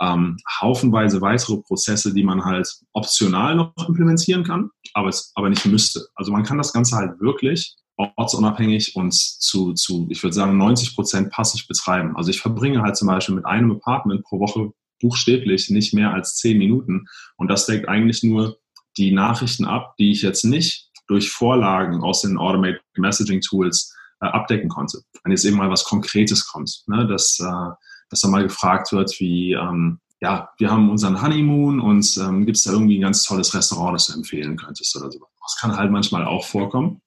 ähm, 0.00 0.36
haufenweise 0.60 1.20
weitere 1.20 1.58
Prozesse, 1.58 2.14
die 2.14 2.24
man 2.24 2.44
halt 2.44 2.68
optional 2.92 3.54
noch 3.56 3.72
implementieren 3.88 4.44
kann, 4.44 4.70
aber, 4.94 5.08
es, 5.08 5.32
aber 5.34 5.48
nicht 5.48 5.66
müsste. 5.66 6.06
Also 6.14 6.32
man 6.32 6.44
kann 6.44 6.58
das 6.58 6.72
Ganze 6.72 6.96
halt 6.96 7.20
wirklich 7.20 7.76
ortsunabhängig 7.96 8.96
und 8.96 9.12
zu, 9.14 9.74
zu 9.74 10.06
ich 10.10 10.22
würde 10.22 10.34
sagen, 10.34 10.56
90 10.56 10.94
Prozent 10.94 11.30
passiv 11.30 11.66
betreiben. 11.68 12.16
Also 12.16 12.30
ich 12.30 12.40
verbringe 12.40 12.82
halt 12.82 12.96
zum 12.96 13.08
Beispiel 13.08 13.34
mit 13.34 13.44
einem 13.44 13.72
Apartment 13.72 14.24
pro 14.24 14.40
Woche 14.40 14.72
buchstäblich 15.00 15.68
nicht 15.70 15.94
mehr 15.94 16.12
als 16.12 16.36
zehn 16.36 16.58
Minuten 16.58 17.06
und 17.36 17.48
das 17.48 17.66
deckt 17.66 17.88
eigentlich 17.88 18.22
nur 18.22 18.58
die 18.96 19.12
Nachrichten 19.12 19.64
ab, 19.64 19.94
die 19.98 20.12
ich 20.12 20.22
jetzt 20.22 20.44
nicht 20.44 20.90
durch 21.06 21.30
Vorlagen 21.30 22.02
aus 22.02 22.22
den 22.22 22.38
Automated 22.38 22.80
Messaging 22.96 23.40
Tools 23.40 23.94
äh, 24.20 24.26
abdecken 24.26 24.68
konnte. 24.68 25.02
Wenn 25.22 25.32
jetzt 25.32 25.44
eben 25.44 25.56
mal 25.56 25.70
was 25.70 25.84
Konkretes 25.84 26.46
kommt, 26.46 26.84
ne, 26.86 27.06
dass, 27.06 27.38
äh, 27.40 27.70
dass 28.08 28.20
da 28.20 28.28
mal 28.28 28.44
gefragt 28.44 28.92
wird, 28.92 29.18
wie, 29.18 29.52
ähm, 29.52 29.98
ja, 30.20 30.48
wir 30.58 30.70
haben 30.70 30.90
unseren 30.90 31.20
Honeymoon 31.20 31.80
und 31.80 32.16
ähm, 32.18 32.46
gibt 32.46 32.56
es 32.56 32.64
da 32.64 32.72
irgendwie 32.72 32.98
ein 32.98 33.02
ganz 33.02 33.24
tolles 33.24 33.54
Restaurant, 33.54 33.94
das 33.94 34.06
du 34.06 34.14
empfehlen 34.14 34.56
könntest 34.56 34.96
oder 34.96 35.10
so. 35.10 35.18
Das 35.42 35.56
kann 35.58 35.76
halt 35.76 35.90
manchmal 35.90 36.24
auch 36.24 36.44
vorkommen. 36.44 37.01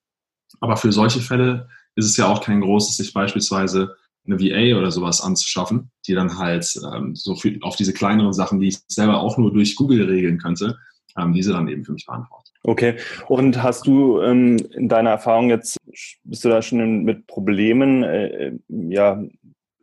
Aber 0.60 0.78
für 0.78 0.92
solche 0.92 1.22
Fälle 1.22 1.68
ist 1.96 2.06
es 2.06 2.18
ja 2.18 2.28
auch 2.28 2.42
kein 2.42 2.62
großes, 2.62 2.98
sich 2.98 3.14
beispielsweise 3.14 3.96
eine 4.26 4.40
VA 4.40 4.78
oder 4.78 4.92
sowas 4.92 5.22
anzuschaffen, 5.22 5.92
die 6.08 6.14
dann 6.14 6.38
halt 6.38 6.68
ähm, 6.94 7.16
so 7.16 7.36
viel 7.36 7.60
auf 7.62 7.76
diese 7.76 7.94
kleineren 7.94 8.34
Sachen, 8.34 8.60
die 8.60 8.70
ich 8.70 8.80
selber 8.88 9.20
auch 9.20 9.38
nur 9.38 9.54
durch 9.54 9.76
Google 9.76 10.06
regeln 10.06 10.40
könnte, 10.40 10.78
ähm, 11.18 11.34
diese 11.34 11.54
dann 11.54 11.68
eben 11.68 11.84
für 11.84 11.94
mich 11.94 12.06
beantwortet. 12.06 12.54
Okay. 12.64 12.96
Und 13.28 13.62
hast 13.62 13.86
du 13.86 14.22
ähm, 14.22 14.58
in 14.72 14.90
deiner 14.90 15.12
Erfahrung 15.12 15.50
jetzt, 15.50 15.78
bist 16.24 16.44
du 16.44 16.50
da 16.50 16.62
schon 16.62 17.04
mit 17.04 17.28
Problemen 17.28 18.04
äh, 18.04 18.54
ja, 18.68 19.24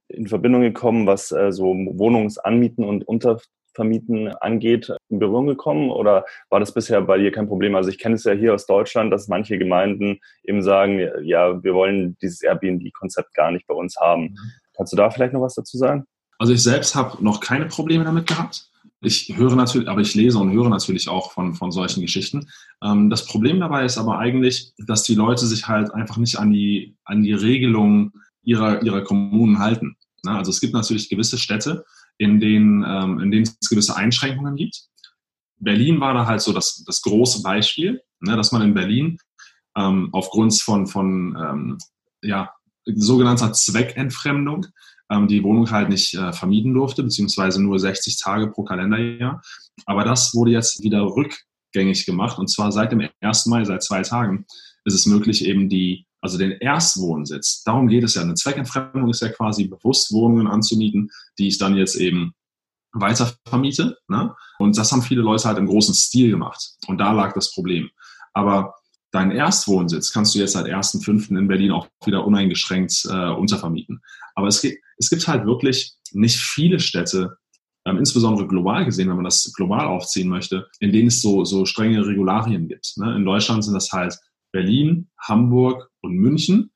in 0.09 0.27
Verbindung 0.27 0.63
gekommen, 0.63 1.07
was 1.07 1.31
äh, 1.31 1.53
so 1.53 1.67
Wohnungsanmieten 1.67 2.85
und 2.85 3.05
Untervermieten 3.73 4.29
angeht, 4.41 4.93
in 5.09 5.19
Berührung 5.19 5.47
gekommen? 5.47 5.91
Oder 5.91 6.25
war 6.51 6.61
das 6.61 6.75
bisher 6.75 7.01
bei 7.01 7.19
dir 7.19 7.33
kein 7.33 7.49
Problem? 7.49 7.75
Also 7.75 7.91
ich 7.91 7.99
kenne 7.99 8.17
es 8.17 8.25
ja 8.25 8.33
hier 8.33 8.55
aus 8.55 8.67
Deutschland, 8.67 9.13
dass 9.13 9.29
manche 9.29 9.59
Gemeinden 9.59 10.19
eben 10.45 10.63
sagen, 10.63 11.01
ja, 11.23 11.63
wir 11.63 11.75
wollen 11.75 12.17
dieses 12.21 12.43
Airbnb-Konzept 12.43 13.35
gar 13.35 13.51
nicht 13.51 13.67
bei 13.67 13.75
uns 13.75 13.97
haben. 13.97 14.23
Mhm. 14.23 14.39
Kannst 14.77 14.93
du 14.93 14.97
da 14.97 15.11
vielleicht 15.11 15.33
noch 15.33 15.41
was 15.41 15.55
dazu 15.55 15.77
sagen? 15.79 16.05
Also 16.39 16.53
ich 16.53 16.63
selbst 16.63 16.95
habe 16.95 17.23
noch 17.23 17.41
keine 17.41 17.67
Probleme 17.67 18.05
damit 18.05 18.27
gehabt. 18.27 18.69
Ich 19.01 19.37
höre 19.37 19.57
natürlich, 19.57 19.89
aber 19.89 20.01
ich 20.01 20.15
lese 20.15 20.39
und 20.39 20.53
höre 20.53 20.69
natürlich 20.69 21.09
auch 21.09 21.33
von, 21.33 21.55
von 21.55 21.73
solchen 21.73 22.03
Geschichten. 22.03 22.49
Ähm, 22.83 23.11
das 23.11 23.27
Problem 23.27 23.59
dabei 23.59 23.85
ist 23.85 23.99
aber 23.99 24.19
eigentlich, 24.19 24.73
dass 24.79 25.03
die 25.03 25.15
Leute 25.15 25.47
sich 25.47 25.67
halt 25.67 25.93
einfach 25.93 26.19
nicht 26.19 26.39
an 26.39 26.53
die, 26.53 26.97
an 27.05 27.23
die 27.23 27.33
Regelungen 27.33 28.13
ihrer, 28.45 28.83
ihrer 28.83 29.03
Kommunen 29.03 29.59
halten. 29.59 29.97
Also 30.25 30.51
es 30.51 30.61
gibt 30.61 30.73
natürlich 30.73 31.09
gewisse 31.09 31.37
Städte, 31.37 31.85
in 32.23 32.41
denen, 32.41 32.85
ähm, 32.87 33.19
in 33.21 33.31
denen 33.31 33.43
es 33.43 33.69
gewisse 33.69 33.97
Einschränkungen 33.97 34.57
gibt. 34.57 34.85
Berlin 35.59 36.01
war 36.01 36.15
da 36.15 36.27
halt 36.27 36.41
so 36.41 36.53
das, 36.53 36.85
das 36.87 37.03
große 37.03 37.43
Beispiel, 37.43 38.01
ne, 38.21 38.37
dass 38.37 38.53
man 38.53 38.63
in 38.63 38.75
Berlin 38.75 39.19
ähm, 39.77 40.09
aufgrund 40.13 40.55
von, 40.61 40.87
von 40.87 41.37
ähm, 41.37 41.79
ja, 42.23 42.53
sogenannter 42.85 43.53
Zweckentfremdung 43.53 44.67
ähm, 45.11 45.27
die 45.29 45.43
Wohnung 45.43 45.71
halt 45.71 45.89
nicht 45.89 46.15
äh, 46.15 46.33
vermieten 46.33 46.75
durfte, 46.75 47.03
beziehungsweise 47.03 47.63
nur 47.63 47.79
60 47.79 48.21
Tage 48.21 48.49
pro 48.49 48.65
Kalenderjahr. 48.65 49.43
Aber 49.87 50.05
das 50.05 50.35
wurde 50.35 50.53
jetzt 50.53 50.83
wieder 50.83 51.03
rückgängig 51.03 52.07
gemacht 52.07 52.39
und 52.39 52.49
zwar 52.49 52.71
seit 52.71 52.93
dem 52.93 53.09
1. 53.21 53.47
Mai, 53.47 53.65
seit 53.65 53.83
zwei 53.83 54.03
Tagen, 54.03 54.47
ist 54.85 54.95
es 54.95 55.07
möglich, 55.07 55.45
eben 55.45 55.69
die, 55.69 56.07
also 56.23 56.39
den 56.39 56.53
Erstwohnsitz, 56.53 57.65
darum 57.65 57.89
geht 57.89 58.05
es 58.05 58.15
ja. 58.15 58.23
Eine 58.23 58.35
Zweckentfremdung 58.35 59.11
ist 59.11 59.23
ja 59.23 59.29
quasi 59.29 59.67
bewusst 59.67 60.13
Wohnungen 60.13 60.47
anzumieten, 60.47 61.11
die 61.39 61.49
ich 61.49 61.59
dann 61.59 61.77
jetzt 61.77 61.97
eben 61.97 62.33
weiter 62.93 63.33
vermiete. 63.49 63.99
Ne? 64.09 64.35
Und 64.59 64.79
das 64.79 64.93
haben 64.93 65.03
viele 65.03 65.23
Leute 65.23 65.49
halt 65.49 65.59
im 65.59 65.67
großen 65.67 65.95
Stil 65.95 66.31
gemacht. 66.31 66.77
Und 66.87 66.99
da 66.99 67.11
lag 67.13 67.35
das 67.35 67.53
Problem. 67.53 67.91
Aber 68.35 68.75
deinen 69.11 69.33
Erstwohnsitz 69.33 70.13
kannst 70.13 70.35
du 70.35 70.39
jetzt 70.39 70.53
seit 70.53 70.67
1.5. 70.67 71.37
in 71.37 71.49
Berlin 71.49 71.73
auch 71.73 71.89
wieder 72.05 72.25
uneingeschränkt 72.25 73.05
äh, 73.11 73.31
untervermieten. 73.31 74.01
Aber 74.37 74.47
es 74.47 74.63
gibt, 74.63 74.79
es 74.99 75.11
gibt 75.11 75.27
halt 75.27 75.45
wirklich 75.45 75.95
nicht 76.13 76.37
viele 76.37 76.79
Städte, 76.79 77.37
ähm, 77.85 77.99
insbesondere 77.99 78.47
global 78.47 78.85
gesehen, 78.85 79.09
wenn 79.09 79.17
man 79.17 79.25
das 79.25 79.53
global 79.57 79.87
aufziehen 79.87 80.29
möchte, 80.29 80.69
in 80.79 80.93
denen 80.93 81.09
es 81.09 81.21
so, 81.21 81.45
so 81.45 81.67
strenge 81.67 82.07
Regularien 82.07 82.69
gibt. 82.69 82.93
Ne? 82.97 83.17
In 83.17 83.25
Deutschland 83.25 83.65
sind 83.65 83.75
das 83.75 83.91
halt 83.91 84.17
Berlin, 84.53 85.11
Hamburg 85.19 85.91
und 86.03 86.15
München. 86.15 86.71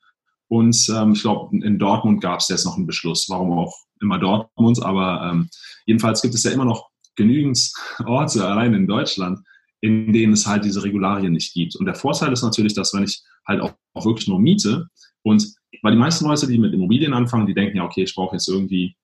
Und 0.48 0.76
ähm, 0.94 1.12
ich 1.12 1.22
glaube, 1.22 1.56
in 1.56 1.78
Dortmund 1.78 2.20
gab 2.20 2.40
es 2.40 2.48
jetzt 2.48 2.64
noch 2.64 2.76
einen 2.76 2.86
Beschluss, 2.86 3.26
warum 3.28 3.52
auch 3.52 3.74
immer 4.00 4.18
Dortmund, 4.18 4.82
aber 4.82 5.30
ähm, 5.30 5.48
jedenfalls 5.86 6.22
gibt 6.22 6.34
es 6.34 6.44
ja 6.44 6.52
immer 6.52 6.64
noch 6.64 6.88
genügend 7.16 7.72
Orte 8.04 8.46
allein 8.46 8.74
in 8.74 8.86
Deutschland, 8.86 9.40
in 9.80 10.12
denen 10.12 10.34
es 10.34 10.46
halt 10.46 10.64
diese 10.64 10.82
Regularien 10.82 11.32
nicht 11.32 11.54
gibt. 11.54 11.76
Und 11.76 11.86
der 11.86 11.94
Vorteil 11.94 12.32
ist 12.32 12.42
natürlich, 12.42 12.74
dass 12.74 12.94
wenn 12.94 13.04
ich 13.04 13.22
halt 13.46 13.60
auch, 13.60 13.72
auch 13.94 14.06
wirklich 14.06 14.28
nur 14.28 14.38
miete 14.38 14.88
und 15.22 15.54
weil 15.82 15.92
die 15.92 15.98
meisten 15.98 16.26
Leute, 16.26 16.46
die 16.46 16.58
mit 16.58 16.72
Immobilien 16.72 17.12
anfangen, 17.12 17.46
die 17.46 17.54
denken 17.54 17.78
ja, 17.78 17.84
okay, 17.84 18.02
ich 18.04 18.14
brauche 18.14 18.36
jetzt 18.36 18.48
irgendwie, 18.48 18.96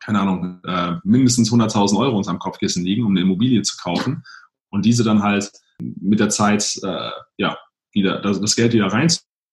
keine 0.00 0.20
Ahnung, 0.20 0.60
äh, 0.64 0.96
mindestens 1.04 1.50
100.000 1.50 1.98
Euro 1.98 2.16
unterm 2.16 2.38
Kopfkissen 2.38 2.84
liegen, 2.84 3.04
um 3.04 3.12
eine 3.12 3.22
Immobilie 3.22 3.62
zu 3.62 3.76
kaufen 3.76 4.22
und 4.70 4.84
diese 4.84 5.04
dann 5.04 5.22
halt 5.22 5.50
mit 5.78 6.20
der 6.20 6.28
Zeit, 6.28 6.78
äh, 6.82 7.10
ja, 7.38 7.56
wieder, 7.92 8.20
das, 8.20 8.40
das 8.40 8.56
Geld 8.56 8.72
wieder 8.72 8.92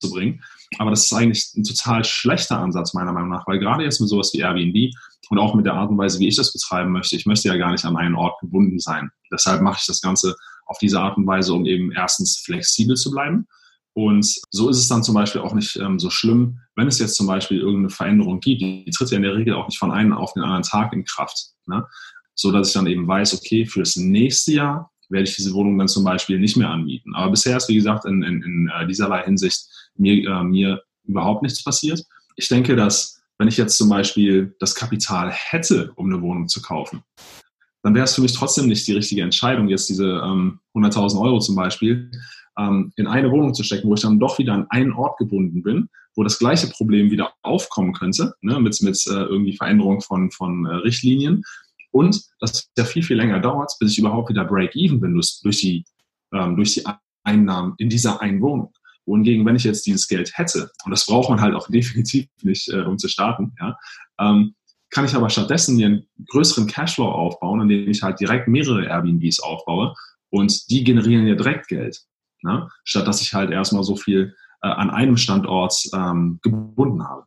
reinzubringen. 0.04 0.44
Aber 0.80 0.90
das 0.90 1.06
ist 1.06 1.14
eigentlich 1.14 1.54
ein 1.56 1.64
total 1.64 2.04
schlechter 2.04 2.60
Ansatz 2.60 2.94
meiner 2.94 3.14
Meinung 3.14 3.30
nach, 3.30 3.48
weil 3.48 3.60
gerade 3.60 3.84
jetzt 3.84 4.00
mit 4.00 4.10
sowas 4.10 4.32
wie 4.34 4.40
Airbnb 4.40 4.94
und 5.30 5.40
auch 5.40 5.56
mit 5.56 5.66
der 5.66 5.74
Art 5.74 5.90
und 5.90 5.98
Weise, 5.98 6.20
wie 6.20 6.28
ich 6.28 6.36
das 6.36 6.52
betreiben 6.52 6.92
möchte, 6.92 7.16
ich 7.16 7.26
möchte 7.26 7.48
ja 7.48 7.58
gar 7.58 7.72
nicht 7.72 7.86
an 7.86 7.96
einen 7.96 8.16
Ort 8.16 8.40
gebunden 8.42 8.80
sein. 8.80 9.12
Deshalb 9.32 9.62
mache 9.62 9.78
ich 9.80 9.86
das 9.86 10.02
Ganze 10.02 10.36
auf 10.66 10.78
diese 10.80 11.00
Art 11.00 11.18
und 11.18 11.28
Weise, 11.28 11.54
um 11.54 11.66
eben 11.66 11.92
erstens 11.92 12.38
flexibel 12.38 12.96
zu 12.96 13.12
bleiben. 13.12 13.48
Und 13.96 14.26
so 14.50 14.70
ist 14.70 14.80
es 14.80 14.88
dann 14.88 15.04
zum 15.04 15.14
Beispiel 15.14 15.42
auch 15.42 15.54
nicht 15.54 15.76
ähm, 15.76 16.00
so 16.00 16.10
schlimm, 16.10 16.60
wenn 16.76 16.88
es 16.88 16.98
jetzt 16.98 17.16
zum 17.16 17.28
Beispiel 17.28 17.60
irgendeine 17.60 17.92
Veränderung 17.92 18.40
gibt. 18.40 18.62
Die, 18.62 18.86
die 18.86 18.92
tritt 18.92 19.12
ja 19.12 19.18
in 19.18 19.24
der 19.24 19.36
Regel 19.36 19.54
auch 19.54 19.68
nicht 19.68 19.78
von 19.78 19.92
einem 19.92 20.14
auf 20.14 20.34
den 20.34 20.42
anderen 20.42 20.64
Tag 20.64 20.94
in 20.94 21.06
Kraft. 21.06 21.52
Ne? 21.68 21.86
So 22.34 22.52
dass 22.52 22.70
ich 22.70 22.74
dann 22.74 22.88
eben 22.88 23.08
weiß, 23.08 23.36
okay, 23.36 23.68
für 23.68 23.82
das 23.82 23.96
nächste 23.96 24.54
Jahr 24.54 24.92
werde 25.10 25.30
ich 25.30 25.36
diese 25.36 25.54
Wohnung 25.54 25.78
dann 25.78 25.88
zum 25.88 26.04
Beispiel 26.04 26.40
nicht 26.40 26.58
mehr 26.58 26.70
anbieten. 26.70 27.14
Aber 27.14 27.32
bisher 27.32 27.56
ist, 27.58 27.70
wie 27.70 27.76
gesagt, 27.76 28.06
in, 28.06 28.24
in, 28.24 28.42
in 28.42 28.72
äh, 28.76 28.88
dieserlei 28.88 29.24
Hinsicht 29.24 29.68
mir, 29.96 30.28
äh, 30.28 30.44
mir 30.44 30.82
überhaupt 31.06 31.44
nichts 31.44 31.64
passiert. 31.64 32.04
Ich 32.36 32.48
denke, 32.48 32.76
dass 32.76 33.22
wenn 33.38 33.48
ich 33.48 33.58
jetzt 33.58 33.78
zum 33.78 33.90
Beispiel 33.90 34.56
das 34.60 34.76
Kapital 34.76 35.32
hätte, 35.32 35.92
um 35.96 36.06
eine 36.06 36.22
Wohnung 36.22 36.48
zu 36.48 36.62
kaufen, 36.62 37.04
dann 37.82 37.96
wäre 37.96 38.06
es 38.06 38.16
für 38.16 38.22
mich 38.22 38.34
trotzdem 38.34 38.68
nicht 38.68 38.88
die 38.88 38.94
richtige 38.94 39.22
Entscheidung, 39.22 39.68
jetzt 39.68 39.90
diese 39.90 40.22
ähm, 40.24 40.60
100.000 40.74 41.20
Euro 41.20 41.40
zum 41.40 41.56
Beispiel 41.56 42.10
ähm, 42.58 42.94
in 42.96 43.08
eine 43.08 43.32
Wohnung 43.32 43.54
zu 43.54 43.64
stecken, 43.64 43.90
wo 43.90 43.96
ich 43.96 44.02
dann 44.02 44.20
doch 44.20 44.40
wieder 44.40 44.54
an 44.54 44.68
einen 44.70 44.94
Ort 44.94 45.18
gebunden 45.18 45.64
bin, 45.64 45.90
wo 46.16 46.24
das 46.24 46.40
gleiche 46.40 46.68
Problem 46.68 47.12
wieder 47.12 47.34
aufkommen 47.42 47.94
könnte, 47.94 48.34
ne, 48.42 48.60
mit, 48.60 48.82
mit 48.82 49.06
äh, 49.08 49.24
irgendwie 49.24 49.58
Veränderung 49.58 50.02
von, 50.02 50.32
von 50.32 50.66
äh, 50.66 50.76
Richtlinien. 50.76 51.44
Und 51.92 52.24
das 52.40 52.70
ja 52.78 52.86
viel, 52.86 53.04
viel 53.04 53.18
länger 53.18 53.40
dauert, 53.40 53.74
bis 53.80 53.92
ich 53.92 54.00
überhaupt 54.00 54.30
wieder 54.30 54.46
Break-Even 54.46 55.00
bin 55.00 55.14
durch, 55.14 55.60
die, 55.60 55.84
ähm, 56.34 56.56
durch 56.56 56.74
die 56.74 56.84
Einnahmen 57.24 57.74
in 57.78 57.90
dieser 57.90 58.22
einen 58.22 58.42
Wohnung. 58.42 58.74
Wohingegen, 59.06 59.46
wenn 59.46 59.56
ich 59.56 59.64
jetzt 59.64 59.86
dieses 59.86 60.08
Geld 60.08 60.32
hätte, 60.36 60.72
und 60.86 60.92
das 60.92 61.06
braucht 61.06 61.30
man 61.30 61.42
halt 61.42 61.56
auch 61.56 61.68
definitiv 61.70 62.28
nicht, 62.42 62.70
äh, 62.70 62.82
um 62.82 62.98
zu 62.98 63.08
starten, 63.08 63.54
ja, 63.60 63.78
ähm, 64.20 64.56
kann 64.90 65.06
ich 65.06 65.16
aber 65.16 65.30
stattdessen 65.30 65.82
einen 65.84 66.08
größeren 66.30 66.68
Cashflow 66.68 67.08
aufbauen, 67.08 67.62
indem 67.62 67.90
ich 67.90 68.04
halt 68.04 68.20
direkt 68.20 68.48
mehrere 68.48 68.86
Airbnbs 68.86 69.40
aufbaue 69.40 69.96
und 70.30 70.70
die 70.70 70.84
generieren 70.84 71.26
ja 71.26 71.36
direkt 71.36 71.68
Geld, 71.68 72.00
ne? 72.44 72.70
statt 72.84 73.08
dass 73.08 73.22
ich 73.22 73.34
halt 73.34 73.50
erstmal 73.50 73.84
so 73.84 73.96
viel 73.96 74.36
äh, 74.62 74.68
an 74.68 74.92
einem 74.92 75.18
Standort 75.18 75.76
ähm, 75.96 76.40
gebunden 76.44 77.08
habe. 77.08 77.26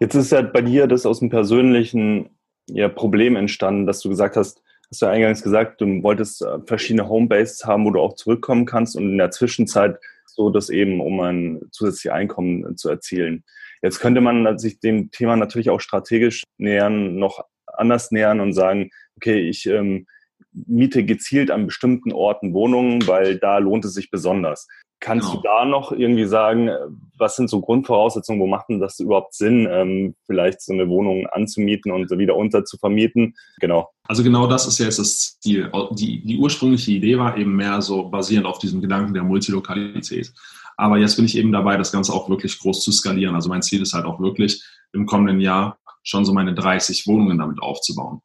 Jetzt 0.00 0.14
ist 0.14 0.32
ja 0.32 0.42
bei 0.42 0.60
dir 0.60 0.86
das 0.86 1.06
aus 1.06 1.20
dem 1.20 1.30
persönlichen 1.30 2.30
ja, 2.68 2.88
Problem 2.88 3.36
entstanden, 3.36 3.86
dass 3.86 4.00
du 4.00 4.10
gesagt 4.10 4.36
hast, 4.36 4.62
hast 4.90 5.02
du 5.02 5.06
eingangs 5.06 5.42
gesagt, 5.42 5.80
du 5.80 6.02
wolltest 6.02 6.42
äh, 6.42 6.58
verschiedene 6.66 7.08
Homebases 7.08 7.64
haben, 7.64 7.86
wo 7.86 7.90
du 7.90 8.00
auch 8.00 8.14
zurückkommen 8.14 8.66
kannst 8.66 8.96
und 8.96 9.04
in 9.04 9.18
der 9.18 9.30
Zwischenzeit 9.30 9.98
so 10.26 10.50
das 10.50 10.70
eben, 10.70 11.00
um 11.00 11.20
ein 11.20 11.60
zusätzliches 11.70 12.12
Einkommen 12.12 12.76
zu 12.76 12.88
erzielen. 12.88 13.44
Jetzt 13.82 14.00
könnte 14.00 14.20
man 14.20 14.58
sich 14.58 14.80
dem 14.80 15.10
Thema 15.10 15.36
natürlich 15.36 15.70
auch 15.70 15.80
strategisch 15.80 16.44
nähern, 16.58 17.16
noch 17.16 17.44
anders 17.66 18.10
nähern 18.10 18.40
und 18.40 18.52
sagen, 18.52 18.90
okay, 19.16 19.48
ich 19.48 19.66
ähm, 19.66 20.06
miete 20.52 21.04
gezielt 21.04 21.50
an 21.50 21.66
bestimmten 21.66 22.12
Orten 22.12 22.52
Wohnungen, 22.52 23.06
weil 23.06 23.38
da 23.38 23.58
lohnt 23.58 23.84
es 23.84 23.94
sich 23.94 24.10
besonders. 24.10 24.68
Kannst 25.02 25.30
genau. 25.30 25.42
du 25.42 25.48
da 25.48 25.64
noch 25.64 25.90
irgendwie 25.90 26.26
sagen, 26.26 26.70
was 27.18 27.34
sind 27.34 27.50
so 27.50 27.60
Grundvoraussetzungen, 27.60 28.40
wo 28.40 28.46
macht 28.46 28.68
denn 28.68 28.78
das 28.78 29.00
überhaupt 29.00 29.34
Sinn, 29.34 29.66
ähm, 29.68 30.14
vielleicht 30.26 30.62
so 30.62 30.72
eine 30.72 30.88
Wohnung 30.88 31.26
anzumieten 31.26 31.90
und 31.90 32.08
wieder 32.16 32.36
unter 32.36 32.64
zu 32.64 32.78
vermieten? 32.78 33.34
Genau. 33.58 33.90
Also 34.04 34.22
genau 34.22 34.46
das 34.46 34.68
ist 34.68 34.78
ja 34.78 34.84
jetzt 34.84 35.00
das 35.00 35.40
Ziel. 35.40 35.72
Die, 35.90 36.24
die 36.24 36.38
ursprüngliche 36.38 36.92
Idee 36.92 37.18
war 37.18 37.36
eben 37.36 37.56
mehr 37.56 37.82
so 37.82 38.10
basierend 38.10 38.46
auf 38.46 38.60
diesem 38.60 38.80
Gedanken 38.80 39.12
der 39.12 39.24
Multilokalität. 39.24 40.32
Aber 40.76 40.98
jetzt 40.98 41.16
bin 41.16 41.24
ich 41.24 41.36
eben 41.36 41.50
dabei, 41.50 41.76
das 41.76 41.90
Ganze 41.90 42.12
auch 42.12 42.28
wirklich 42.28 42.60
groß 42.60 42.84
zu 42.84 42.92
skalieren. 42.92 43.34
Also 43.34 43.48
mein 43.48 43.62
Ziel 43.62 43.82
ist 43.82 43.94
halt 43.94 44.04
auch 44.04 44.20
wirklich 44.20 44.62
im 44.92 45.06
kommenden 45.06 45.40
Jahr 45.40 45.78
schon 46.04 46.24
so 46.24 46.32
meine 46.32 46.54
30 46.54 47.08
Wohnungen 47.08 47.38
damit 47.38 47.60
aufzubauen. 47.60 48.20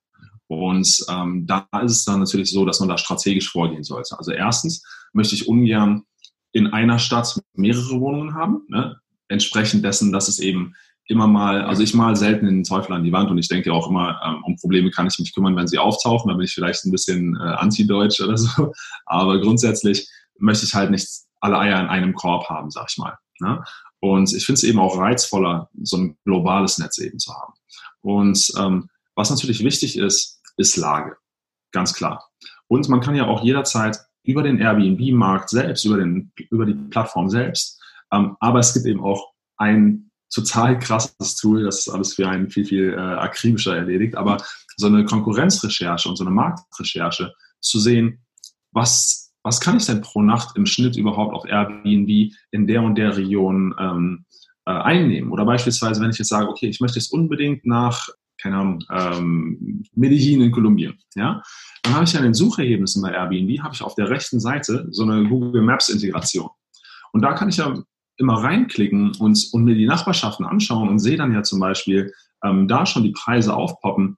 Und 0.46 1.06
ähm, 1.10 1.48
da 1.48 1.68
ist 1.84 1.92
es 1.92 2.06
dann 2.06 2.20
natürlich 2.20 2.52
so, 2.52 2.66
dass 2.66 2.80
man 2.80 2.90
da 2.90 3.00
strategisch 3.00 3.52
vorgehen 3.52 3.84
sollte. 3.84 4.16
Also 4.16 4.32
erstens 4.32 4.84
möchte 5.12 5.34
ich 5.34 5.48
ungern 5.48 6.04
in 6.58 6.68
einer 6.68 6.98
Stadt 6.98 7.40
mehrere 7.54 8.00
Wohnungen 8.00 8.34
haben, 8.34 8.64
ne? 8.68 9.00
entsprechend 9.28 9.86
dessen, 9.86 10.12
dass 10.12 10.28
es 10.28 10.40
eben 10.40 10.74
immer 11.06 11.28
mal, 11.28 11.62
also 11.62 11.84
ich 11.84 11.94
mal 11.94 12.16
selten 12.16 12.48
den 12.48 12.64
Teufel 12.64 12.94
an 12.94 13.04
die 13.04 13.12
Wand 13.12 13.30
und 13.30 13.38
ich 13.38 13.48
denke 13.48 13.72
auch 13.72 13.88
immer, 13.90 14.20
ähm, 14.26 14.44
um 14.44 14.56
Probleme 14.58 14.90
kann 14.90 15.08
ich 15.08 15.20
mich 15.20 15.34
kümmern, 15.34 15.56
wenn 15.56 15.68
sie 15.68 15.78
auftauchen, 15.78 16.30
da 16.30 16.36
bin 16.36 16.46
ich 16.46 16.54
vielleicht 16.54 16.84
ein 16.86 16.92
bisschen 16.92 17.36
äh, 17.36 17.44
anti-deutsch 17.44 18.20
oder 18.22 18.38
so, 18.38 18.74
aber 19.06 19.40
grundsätzlich 19.40 20.10
möchte 20.40 20.66
ich 20.66 20.74
halt 20.74 20.90
nicht 20.90 21.08
alle 21.40 21.60
Eier 21.60 21.80
in 21.80 21.88
einem 21.88 22.16
Korb 22.16 22.50
haben, 22.50 22.72
sag 22.72 22.88
ich 22.90 22.98
mal. 22.98 23.18
Ne? 23.40 23.64
Und 24.00 24.34
ich 24.34 24.46
finde 24.46 24.58
es 24.58 24.64
eben 24.64 24.80
auch 24.80 24.98
reizvoller, 24.98 25.70
so 25.84 25.98
ein 25.98 26.18
globales 26.26 26.80
Netz 26.80 26.98
eben 26.98 27.20
zu 27.20 27.34
haben. 27.34 27.54
Und 28.02 28.52
ähm, 28.58 28.90
was 29.16 29.30
natürlich 29.30 29.64
wichtig 29.64 29.98
ist, 29.98 30.42
ist 30.58 30.76
Lage. 30.76 31.18
Ganz 31.72 31.94
klar. 31.94 32.26
Und 32.68 32.90
man 32.90 33.02
kann 33.02 33.16
ja 33.16 33.28
auch 33.28 33.44
jederzeit 33.44 34.00
über 34.28 34.44
den 34.44 34.60
Airbnb-Markt 34.60 35.50
selbst, 35.50 35.86
über, 35.86 35.98
den, 35.98 36.32
über 36.52 36.66
die 36.66 36.74
Plattform 36.74 37.30
selbst. 37.30 37.82
Ähm, 38.12 38.36
aber 38.40 38.60
es 38.60 38.74
gibt 38.74 38.86
eben 38.86 39.02
auch 39.02 39.32
ein 39.58 40.12
total 40.30 40.78
krasses 40.78 41.38
Tool, 41.38 41.64
das 41.64 41.80
ist 41.80 41.90
alles 41.90 42.14
für 42.14 42.28
einen 42.28 42.50
viel, 42.50 42.66
viel 42.66 42.94
äh, 42.94 42.98
akribischer 42.98 43.76
erledigt. 43.78 44.16
Aber 44.16 44.38
so 44.76 44.88
eine 44.88 45.06
Konkurrenzrecherche 45.06 46.10
und 46.10 46.18
so 46.18 46.26
eine 46.26 46.34
Marktrecherche 46.34 47.34
zu 47.62 47.80
sehen, 47.80 48.20
was, 48.74 49.34
was 49.44 49.62
kann 49.62 49.78
ich 49.78 49.86
denn 49.86 50.02
pro 50.02 50.22
Nacht 50.22 50.58
im 50.58 50.66
Schnitt 50.66 50.98
überhaupt 50.98 51.34
auf 51.34 51.46
Airbnb 51.46 52.34
in 52.52 52.68
der 52.68 52.84
und 52.84 52.96
der 52.96 53.16
Region 53.16 53.74
ähm, 53.80 54.26
äh, 54.66 54.72
einnehmen? 54.72 55.32
Oder 55.32 55.46
beispielsweise, 55.46 56.02
wenn 56.02 56.12
ich 56.12 56.18
jetzt 56.18 56.30
sage, 56.30 56.50
okay, 56.50 56.68
ich 56.68 56.82
möchte 56.82 57.00
jetzt 57.00 57.14
unbedingt 57.14 57.66
nach 57.66 58.10
keine 58.42 58.58
Ahnung, 58.58 58.84
ähm, 58.92 59.84
Medellin 59.94 60.42
in 60.42 60.52
Kolumbien, 60.52 60.98
ja, 61.16 61.42
dann 61.84 61.96
habe 61.96 62.06
ich 62.06 62.14
ja 62.14 62.20
in 62.20 62.26
den 62.26 62.34
Suchergebnissen 62.34 63.02
bei 63.02 63.12
Airbnb, 63.12 63.60
habe 63.62 63.74
ich 63.74 63.82
auf 63.82 63.96
der 63.96 64.10
rechten 64.10 64.40
Seite 64.40 64.88
so 64.92 65.04
eine 65.04 65.28
Google 65.28 65.62
Maps 65.62 65.90
Integration. 65.90 66.50
Und 67.12 67.22
da 67.22 67.34
kann 67.34 67.50
ich 67.50 67.58
ja 67.58 67.74
immer 68.18 68.44
reinklicken 68.44 69.16
und, 69.20 69.50
und 69.52 69.64
mir 69.64 69.76
die 69.76 69.86
Nachbarschaften 69.86 70.46
anschauen 70.46 70.90
und 70.90 71.00
sehe 71.00 71.18
dann 71.18 71.34
ja 71.34 71.44
zum 71.44 71.60
Beispiel 71.60 72.14
ähm, 72.44 72.68
da 72.68 72.86
schon 72.86 73.04
die 73.04 73.12
Preise 73.12 73.56
aufpoppen 73.56 74.18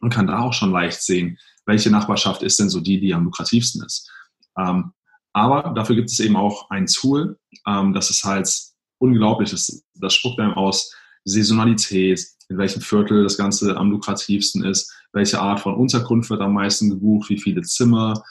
und 0.00 0.10
kann 0.10 0.26
da 0.26 0.40
auch 0.40 0.52
schon 0.52 0.72
leicht 0.72 1.02
sehen, 1.02 1.38
welche 1.66 1.90
Nachbarschaft 1.90 2.42
ist 2.42 2.58
denn 2.58 2.70
so 2.70 2.80
die, 2.80 3.00
die 3.00 3.14
am 3.14 3.24
lukrativsten 3.24 3.84
ist. 3.84 4.10
Ähm, 4.58 4.92
aber 5.32 5.72
dafür 5.74 5.96
gibt 5.96 6.10
es 6.10 6.18
eben 6.18 6.36
auch 6.36 6.70
ein 6.70 6.86
Tool, 6.86 7.38
ähm, 7.66 7.92
das 7.92 8.10
ist 8.10 8.24
halt 8.24 8.50
unglaublich, 8.98 9.50
das, 9.50 9.84
das 9.94 10.14
spuckt 10.14 10.40
einem 10.40 10.54
aus 10.54 10.92
Saisonalität, 11.24 12.24
in 12.48 12.58
welchem 12.58 12.82
Viertel 12.82 13.22
das 13.22 13.36
Ganze 13.36 13.76
am 13.76 13.90
lukrativsten 13.90 14.64
ist, 14.64 14.92
welche 15.12 15.40
Art 15.40 15.60
von 15.60 15.74
Unterkunft 15.74 16.30
wird 16.30 16.40
am 16.40 16.54
meisten 16.54 16.90
gebucht, 16.90 17.28
wie 17.30 17.40
viele 17.40 17.62
Zimmer, 17.62 18.22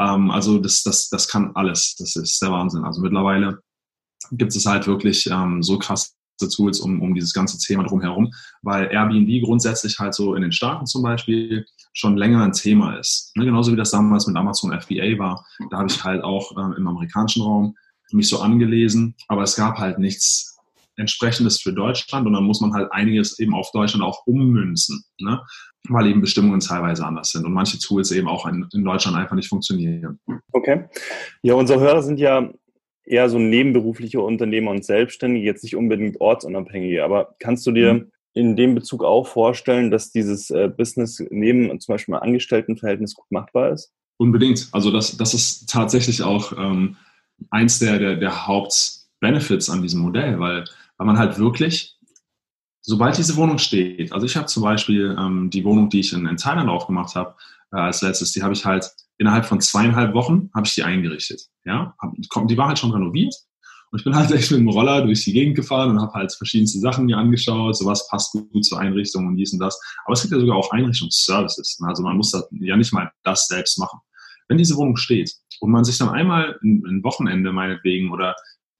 Ähm, 0.00 0.30
also 0.30 0.58
das, 0.58 0.82
das, 0.82 1.08
das 1.08 1.28
kann 1.28 1.52
alles. 1.54 1.96
Das 1.96 2.16
ist 2.16 2.40
der 2.40 2.52
Wahnsinn. 2.52 2.84
Also 2.84 3.00
mittlerweile 3.00 3.58
gibt 4.32 4.54
es 4.54 4.66
halt 4.66 4.86
wirklich 4.86 5.26
ähm, 5.30 5.62
so 5.62 5.78
krasse 5.78 6.10
Tools 6.54 6.80
um, 6.80 7.02
um 7.02 7.14
dieses 7.14 7.32
ganze 7.32 7.58
Thema 7.58 7.84
drumherum, 7.84 8.32
weil 8.62 8.88
Airbnb 8.92 9.44
grundsätzlich 9.44 9.98
halt 9.98 10.14
so 10.14 10.34
in 10.36 10.42
den 10.42 10.52
Staaten 10.52 10.86
zum 10.86 11.02
Beispiel 11.02 11.66
schon 11.94 12.16
länger 12.16 12.44
ein 12.44 12.52
Thema 12.52 12.96
ist. 12.96 13.32
Ne, 13.34 13.44
genauso 13.44 13.72
wie 13.72 13.76
das 13.76 13.90
damals 13.90 14.28
mit 14.28 14.36
Amazon 14.36 14.78
FBA 14.80 15.18
war. 15.18 15.44
Da 15.70 15.78
habe 15.78 15.88
ich 15.90 16.04
halt 16.04 16.22
auch 16.22 16.52
ähm, 16.56 16.74
im 16.76 16.86
amerikanischen 16.86 17.42
Raum 17.42 17.74
mich 18.12 18.28
so 18.28 18.40
angelesen, 18.40 19.16
aber 19.26 19.42
es 19.42 19.56
gab 19.56 19.78
halt 19.78 19.98
nichts 19.98 20.57
entsprechendes 20.98 21.60
für 21.60 21.72
Deutschland 21.72 22.26
und 22.26 22.32
dann 22.32 22.44
muss 22.44 22.60
man 22.60 22.74
halt 22.74 22.92
einiges 22.92 23.38
eben 23.38 23.54
auf 23.54 23.70
Deutschland 23.72 24.04
auch 24.04 24.26
ummünzen, 24.26 25.02
ne? 25.18 25.40
weil 25.88 26.06
eben 26.08 26.20
Bestimmungen 26.20 26.60
teilweise 26.60 27.06
anders 27.06 27.30
sind 27.30 27.46
und 27.46 27.52
manche 27.52 27.78
Tools 27.78 28.10
eben 28.10 28.28
auch 28.28 28.46
in, 28.46 28.66
in 28.72 28.84
Deutschland 28.84 29.16
einfach 29.16 29.36
nicht 29.36 29.48
funktionieren. 29.48 30.18
Okay. 30.52 30.84
Ja, 31.42 31.54
unsere 31.54 31.80
Hörer 31.80 32.02
sind 32.02 32.18
ja 32.18 32.52
eher 33.04 33.28
so 33.28 33.38
nebenberufliche 33.38 34.20
Unternehmer 34.20 34.70
und 34.70 34.84
Selbstständige, 34.84 35.46
jetzt 35.46 35.62
nicht 35.62 35.76
unbedingt 35.76 36.20
ortsunabhängige, 36.20 37.04
aber 37.04 37.34
kannst 37.38 37.66
du 37.66 37.72
dir 37.72 37.94
mhm. 37.94 38.12
in 38.34 38.56
dem 38.56 38.74
Bezug 38.74 39.02
auch 39.02 39.26
vorstellen, 39.26 39.90
dass 39.90 40.10
dieses 40.10 40.50
äh, 40.50 40.68
Business 40.68 41.22
neben 41.30 41.80
zum 41.80 41.94
Beispiel 41.94 42.14
Angestelltenverhältnis 42.14 43.14
gut 43.14 43.30
machbar 43.30 43.72
ist? 43.72 43.92
Unbedingt. 44.18 44.68
Also 44.72 44.90
das, 44.90 45.16
das 45.16 45.32
ist 45.32 45.70
tatsächlich 45.70 46.22
auch 46.22 46.52
ähm, 46.52 46.96
eins 47.50 47.78
der, 47.78 47.98
der, 47.98 48.16
der 48.16 48.46
Hauptbenefits 48.46 49.70
an 49.70 49.82
diesem 49.82 50.00
Modell, 50.00 50.38
weil, 50.40 50.64
weil 50.98 51.06
man 51.06 51.18
halt 51.18 51.38
wirklich, 51.38 51.96
sobald 52.82 53.16
diese 53.16 53.36
Wohnung 53.36 53.58
steht, 53.58 54.12
also 54.12 54.26
ich 54.26 54.36
habe 54.36 54.46
zum 54.46 54.62
Beispiel 54.62 55.16
ähm, 55.18 55.48
die 55.50 55.64
Wohnung, 55.64 55.88
die 55.88 56.00
ich 56.00 56.12
in, 56.12 56.26
in 56.26 56.36
Thailand 56.36 56.68
aufgemacht 56.68 57.14
habe, 57.14 57.34
äh, 57.72 57.78
als 57.78 58.02
letztes, 58.02 58.32
die 58.32 58.42
habe 58.42 58.52
ich 58.52 58.64
halt 58.64 58.90
innerhalb 59.16 59.46
von 59.46 59.60
zweieinhalb 59.60 60.14
Wochen 60.14 60.50
habe 60.54 60.66
ich 60.66 60.74
die 60.74 60.82
eingerichtet. 60.82 61.48
Ja, 61.64 61.94
die 62.12 62.56
war 62.56 62.68
halt 62.68 62.78
schon 62.78 62.92
renoviert 62.92 63.34
und 63.90 63.98
ich 63.98 64.04
bin 64.04 64.14
halt 64.14 64.30
echt 64.32 64.50
mit 64.50 64.60
dem 64.60 64.68
Roller 64.68 65.02
durch 65.02 65.24
die 65.24 65.32
Gegend 65.32 65.56
gefahren 65.56 65.90
und 65.90 66.00
habe 66.00 66.12
halt 66.12 66.32
verschiedenste 66.32 66.78
Sachen 66.78 67.06
mir 67.06 67.16
angeschaut, 67.16 67.76
sowas 67.76 68.06
passt 68.08 68.32
gut 68.32 68.64
zur 68.64 68.78
Einrichtung 68.78 69.26
und 69.26 69.36
dies 69.36 69.52
und 69.52 69.60
das. 69.60 69.78
Aber 70.04 70.14
es 70.14 70.22
gibt 70.22 70.32
ja 70.32 70.40
sogar 70.40 70.56
auch 70.56 70.70
Einrichtungsservices. 70.70 71.78
Ne? 71.80 71.88
Also 71.88 72.02
man 72.02 72.16
muss 72.16 72.32
ja 72.32 72.76
nicht 72.76 72.92
mal 72.92 73.10
das 73.22 73.46
selbst 73.48 73.78
machen. 73.78 74.00
Wenn 74.48 74.58
diese 74.58 74.76
Wohnung 74.76 74.96
steht 74.96 75.32
und 75.60 75.70
man 75.70 75.84
sich 75.84 75.98
dann 75.98 76.08
einmal 76.08 76.58
ein, 76.62 76.82
ein 76.86 77.04
Wochenende 77.04 77.52
meinetwegen 77.52 78.10
oder 78.12 78.34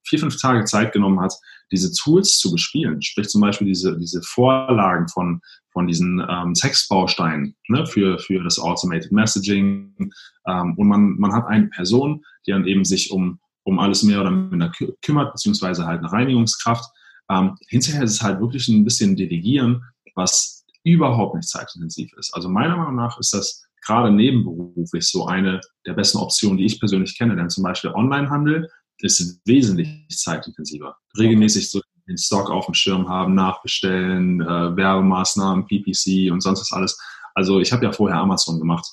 vier, 0.06 0.18
fünf 0.18 0.40
Tage 0.40 0.64
Zeit 0.64 0.92
genommen 0.92 1.20
hat, 1.20 1.34
diese 1.70 1.92
Tools 1.92 2.38
zu 2.38 2.50
bespielen, 2.50 3.00
sprich 3.02 3.28
zum 3.28 3.40
Beispiel 3.40 3.66
diese, 3.66 3.98
diese 3.98 4.22
Vorlagen 4.22 5.08
von, 5.08 5.40
von 5.72 5.86
diesen 5.86 6.24
ähm, 6.28 6.54
Textbausteinen 6.54 7.54
ne, 7.68 7.86
für, 7.86 8.18
für 8.18 8.42
das 8.42 8.58
Automated 8.58 9.12
Messaging 9.12 10.12
ähm, 10.46 10.74
und 10.76 10.88
man, 10.88 11.16
man 11.18 11.32
hat 11.32 11.46
eine 11.46 11.68
Person, 11.68 12.24
die 12.46 12.52
dann 12.52 12.66
eben 12.66 12.84
sich 12.84 13.10
um, 13.10 13.38
um 13.64 13.78
alles 13.78 14.02
mehr 14.02 14.20
oder 14.20 14.30
minder 14.30 14.72
kümmert, 15.02 15.32
beziehungsweise 15.32 15.86
halt 15.86 16.00
eine 16.00 16.12
Reinigungskraft. 16.12 16.84
Ähm, 17.30 17.56
hinterher 17.68 18.02
ist 18.02 18.12
es 18.12 18.22
halt 18.22 18.40
wirklich 18.40 18.68
ein 18.68 18.84
bisschen 18.84 19.16
Delegieren, 19.16 19.82
was 20.14 20.64
überhaupt 20.84 21.34
nicht 21.34 21.48
zeitintensiv 21.48 22.12
ist. 22.18 22.32
Also 22.34 22.48
meiner 22.48 22.76
Meinung 22.76 22.96
nach 22.96 23.18
ist 23.18 23.34
das 23.34 23.68
gerade 23.84 24.10
nebenberuflich 24.10 25.06
so 25.06 25.26
eine 25.26 25.60
der 25.86 25.94
besten 25.94 26.18
Optionen, 26.18 26.58
die 26.58 26.66
ich 26.66 26.80
persönlich 26.80 27.16
kenne. 27.16 27.36
Denn 27.36 27.50
zum 27.50 27.64
Beispiel 27.64 27.90
Onlinehandel 27.90 28.68
ist 29.00 29.40
wesentlich 29.46 30.06
zeitintensiver. 30.10 30.96
Regelmäßig 31.16 31.70
so 31.70 31.80
den 32.08 32.18
Stock 32.18 32.50
auf 32.50 32.66
dem 32.66 32.74
Schirm 32.74 33.08
haben, 33.08 33.34
nachbestellen, 33.34 34.40
äh, 34.40 34.76
Werbemaßnahmen, 34.76 35.66
PPC 35.66 36.32
und 36.32 36.40
sonst 36.40 36.60
was 36.60 36.72
alles. 36.72 36.98
Also 37.34 37.60
ich 37.60 37.72
habe 37.72 37.84
ja 37.84 37.92
vorher 37.92 38.18
Amazon 38.18 38.58
gemacht. 38.58 38.86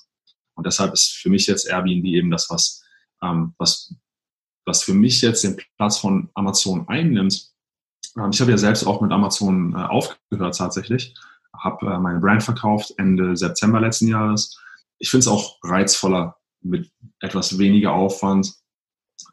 Und 0.55 0.67
deshalb 0.67 0.93
ist 0.93 1.13
für 1.13 1.29
mich 1.29 1.47
jetzt 1.47 1.67
Airbnb 1.67 2.05
eben 2.05 2.29
das, 2.29 2.49
was, 2.49 2.83
ähm, 3.23 3.53
was, 3.57 3.93
was 4.65 4.83
für 4.83 4.93
mich 4.93 5.21
jetzt 5.21 5.43
den 5.43 5.57
Platz 5.77 5.97
von 5.97 6.29
Amazon 6.33 6.87
einnimmt. 6.87 7.51
Ähm, 8.17 8.29
ich 8.31 8.41
habe 8.41 8.51
ja 8.51 8.57
selbst 8.57 8.85
auch 8.85 9.01
mit 9.01 9.11
Amazon 9.11 9.73
äh, 9.73 9.77
aufgehört 9.77 10.57
tatsächlich, 10.57 11.13
habe 11.57 11.85
äh, 11.87 11.99
meine 11.99 12.19
Brand 12.19 12.43
verkauft 12.43 12.93
Ende 12.97 13.35
September 13.35 13.79
letzten 13.79 14.07
Jahres 14.07 14.59
ich 14.99 15.09
finde 15.09 15.21
es 15.21 15.27
auch 15.27 15.57
reizvoller, 15.63 16.37
mit 16.61 16.91
etwas 17.19 17.59
weniger 17.59 17.93
Aufwand, 17.93 18.53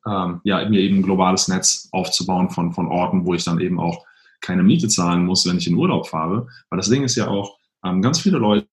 ähm, 0.06 0.40
ja, 0.44 0.68
mir 0.68 0.80
eben 0.80 0.98
ein 0.98 1.02
globales 1.02 1.48
Netz 1.48 1.88
aufzubauen 1.92 2.50
von, 2.50 2.72
von 2.72 2.88
Orten, 2.88 3.24
wo 3.24 3.34
ich 3.34 3.44
dann 3.44 3.60
eben 3.60 3.78
auch 3.78 4.04
keine 4.40 4.62
Miete 4.62 4.88
zahlen 4.88 5.24
muss, 5.24 5.46
wenn 5.46 5.58
ich 5.58 5.66
in 5.66 5.76
Urlaub 5.76 6.08
fahre. 6.08 6.48
Weil 6.70 6.78
das 6.78 6.88
Ding 6.88 7.04
ist 7.04 7.16
ja 7.16 7.28
auch, 7.28 7.56
ähm, 7.84 8.00
ganz 8.00 8.20
viele 8.20 8.38
Leute, 8.38 8.66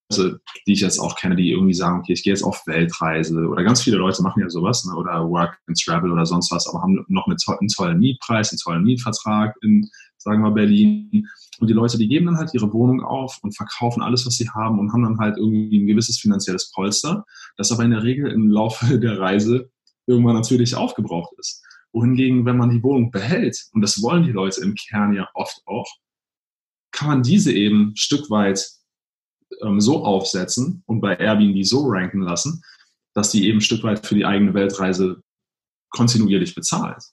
die 0.67 0.73
ich 0.73 0.81
jetzt 0.81 0.99
auch 0.99 1.15
kenne, 1.15 1.35
die 1.35 1.51
irgendwie 1.51 1.73
sagen, 1.73 1.99
okay, 1.99 2.13
ich 2.13 2.23
gehe 2.23 2.33
jetzt 2.33 2.43
auf 2.43 2.65
Weltreise 2.67 3.47
oder 3.47 3.63
ganz 3.63 3.81
viele 3.81 3.97
Leute 3.97 4.21
machen 4.21 4.41
ja 4.41 4.49
sowas 4.49 4.85
ne, 4.85 4.95
oder 4.95 5.27
Work 5.27 5.57
and 5.67 5.79
Travel 5.81 6.11
oder 6.11 6.25
sonst 6.25 6.51
was, 6.51 6.67
aber 6.67 6.83
haben 6.83 7.03
noch 7.07 7.25
eine 7.25 7.35
einen 7.59 7.69
tollen 7.69 7.99
Mietpreis, 7.99 8.51
einen 8.51 8.59
tollen 8.59 8.83
Mietvertrag 8.83 9.55
in, 9.63 9.89
sagen 10.17 10.43
wir, 10.43 10.51
Berlin 10.51 11.27
und 11.59 11.69
die 11.69 11.73
Leute, 11.73 11.97
die 11.97 12.07
geben 12.07 12.27
dann 12.27 12.37
halt 12.37 12.53
ihre 12.53 12.71
Wohnung 12.71 13.01
auf 13.01 13.39
und 13.41 13.55
verkaufen 13.55 14.03
alles, 14.03 14.27
was 14.27 14.35
sie 14.35 14.49
haben 14.49 14.77
und 14.77 14.93
haben 14.93 15.03
dann 15.03 15.17
halt 15.17 15.37
irgendwie 15.37 15.79
ein 15.79 15.87
gewisses 15.87 16.19
finanzielles 16.19 16.71
Polster, 16.71 17.25
das 17.57 17.71
aber 17.71 17.83
in 17.83 17.91
der 17.91 18.03
Regel 18.03 18.31
im 18.31 18.49
Laufe 18.49 18.99
der 18.99 19.19
Reise 19.19 19.71
irgendwann 20.09 20.35
natürlich 20.35 20.75
aufgebraucht 20.75 21.33
ist. 21.37 21.63
Wohingegen, 21.93 22.45
wenn 22.45 22.57
man 22.57 22.69
die 22.69 22.83
Wohnung 22.83 23.11
behält, 23.11 23.57
und 23.71 23.81
das 23.81 24.01
wollen 24.01 24.23
die 24.23 24.31
Leute 24.31 24.61
im 24.61 24.75
Kern 24.75 25.13
ja 25.13 25.29
oft 25.33 25.61
auch, 25.65 25.87
kann 26.91 27.07
man 27.07 27.23
diese 27.23 27.53
eben 27.53 27.95
Stück 27.95 28.29
weit 28.29 28.67
ähm, 29.61 29.79
so 29.79 30.03
aufsetzen 30.03 30.83
und 30.85 31.01
bei 31.01 31.15
Airbnb 31.15 31.63
so 31.63 31.87
ranken 31.87 32.21
lassen, 32.21 32.61
dass 33.13 33.31
die 33.31 33.47
eben 33.47 33.59
ein 33.59 33.61
Stück 33.61 33.83
weit 33.83 34.05
für 34.05 34.15
die 34.15 34.25
eigene 34.25 34.53
Weltreise 34.53 35.21
kontinuierlich 35.91 36.55
bezahlt. 36.55 37.03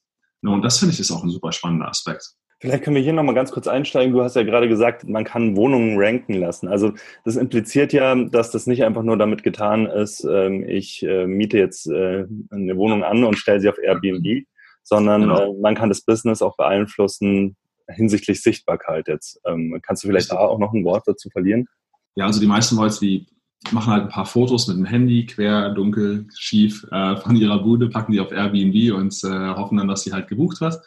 Und 0.43 0.63
das 0.63 0.79
finde 0.79 0.95
ich 0.95 1.01
ist 1.01 1.11
auch 1.11 1.23
ein 1.23 1.31
super 1.31 1.53
spannender 1.53 1.89
Aspekt. 1.89 2.35
Vielleicht 2.59 2.85
können 2.85 2.97
wir 2.97 3.03
hier 3.03 3.13
nochmal 3.13 3.35
ganz 3.35 3.53
kurz 3.53 3.67
einsteigen. 3.67 4.15
Du 4.15 4.23
hast 4.23 4.35
ja 4.35 4.43
gerade 4.43 4.69
gesagt, 4.69 5.07
man 5.07 5.25
kann 5.25 5.57
Wohnungen 5.57 5.99
ranken 5.99 6.35
lassen. 6.35 6.69
Also 6.69 6.93
das 7.25 7.37
impliziert 7.37 7.93
ja, 7.93 8.15
dass 8.15 8.51
das 8.51 8.67
nicht 8.67 8.83
einfach 8.83 9.03
nur 9.03 9.19
damit 9.19 9.43
getan 9.43 9.85
ist, 9.85 10.25
ähm, 10.25 10.67
ich 10.67 11.03
äh, 11.03 11.27
miete 11.27 11.59
jetzt 11.59 11.87
äh, 11.87 12.25
eine 12.51 12.77
Wohnung 12.77 13.05
an 13.05 13.25
und 13.25 13.37
stelle 13.37 13.61
sie 13.61 13.69
auf 13.69 13.79
Airbnb, 13.79 14.47
sondern 14.83 15.23
genau. 15.23 15.53
Äh, 15.53 15.61
man 15.61 15.75
kann 15.75 15.91
das 15.91 16.01
Business 16.01 16.41
auch 16.41 16.57
beeinflussen 16.57 17.57
hinsichtlich 17.89 18.43
Sichtbarkeit 18.43 19.07
jetzt. 19.07 19.39
Ähm, 19.45 19.79
kannst 19.83 20.03
du 20.03 20.09
vielleicht 20.09 20.33
da 20.33 20.39
auch 20.39 20.59
noch 20.59 20.73
ein 20.73 20.85
Wort 20.85 21.07
dazu 21.07 21.29
verlieren? 21.29 21.67
Ja, 22.15 22.25
also 22.25 22.41
die 22.41 22.47
meisten 22.47 22.77
Leute, 22.77 22.99
die 23.01 23.27
machen 23.71 23.93
halt 23.93 24.05
ein 24.05 24.09
paar 24.09 24.27
Fotos 24.27 24.67
mit 24.67 24.79
dem 24.79 24.87
Handy, 24.87 25.27
quer, 25.27 25.71
dunkel, 25.71 26.27
schief 26.35 26.87
von 26.91 27.37
ihrer 27.37 27.63
Bude, 27.63 27.89
packen 27.89 28.13
die 28.13 28.21
auf 28.21 28.31
Airbnb 28.31 28.95
und 28.95 29.13
hoffen 29.23 29.79
dann, 29.79 29.89
dass 29.89 30.03
sie 30.03 30.13
halt 30.13 30.29
gebucht 30.29 30.61
wird 30.61 30.81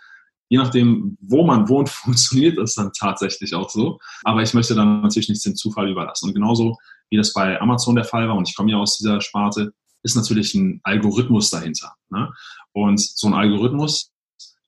je 0.49 0.57
nachdem, 0.57 1.17
wo 1.21 1.45
man 1.45 1.69
wohnt, 1.69 1.89
funktioniert 1.89 2.57
das 2.57 2.75
dann 2.75 2.91
tatsächlich 2.91 3.55
auch 3.55 3.69
so. 3.69 3.99
Aber 4.23 4.41
ich 4.41 4.53
möchte 4.53 4.75
dann 4.75 5.01
natürlich 5.01 5.29
nichts 5.29 5.43
dem 5.43 5.55
Zufall 5.55 5.89
überlassen. 5.89 6.27
Und 6.27 6.33
genauso 6.33 6.77
wie 7.09 7.17
das 7.17 7.33
bei 7.33 7.59
Amazon 7.61 7.95
der 7.95 8.03
Fall 8.03 8.27
war, 8.27 8.35
und 8.35 8.49
ich 8.49 8.55
komme 8.55 8.71
ja 8.71 8.77
aus 8.77 8.97
dieser 8.97 9.21
Sparte, 9.21 9.73
ist 10.03 10.15
natürlich 10.15 10.53
ein 10.55 10.79
Algorithmus 10.83 11.49
dahinter. 11.49 11.93
Ne? 12.09 12.31
Und 12.73 12.99
so 12.99 13.27
ein 13.27 13.33
Algorithmus, 13.33 14.11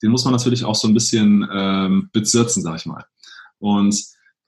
den 0.02 0.12
muss 0.12 0.24
man 0.26 0.34
natürlich 0.34 0.64
auch 0.64 0.76
so 0.76 0.88
ein 0.88 0.94
bisschen 0.94 1.48
ähm, 1.52 2.10
bezirzen, 2.12 2.64
sag 2.64 2.78
ich 2.78 2.86
mal. 2.86 3.06
Und 3.60 3.96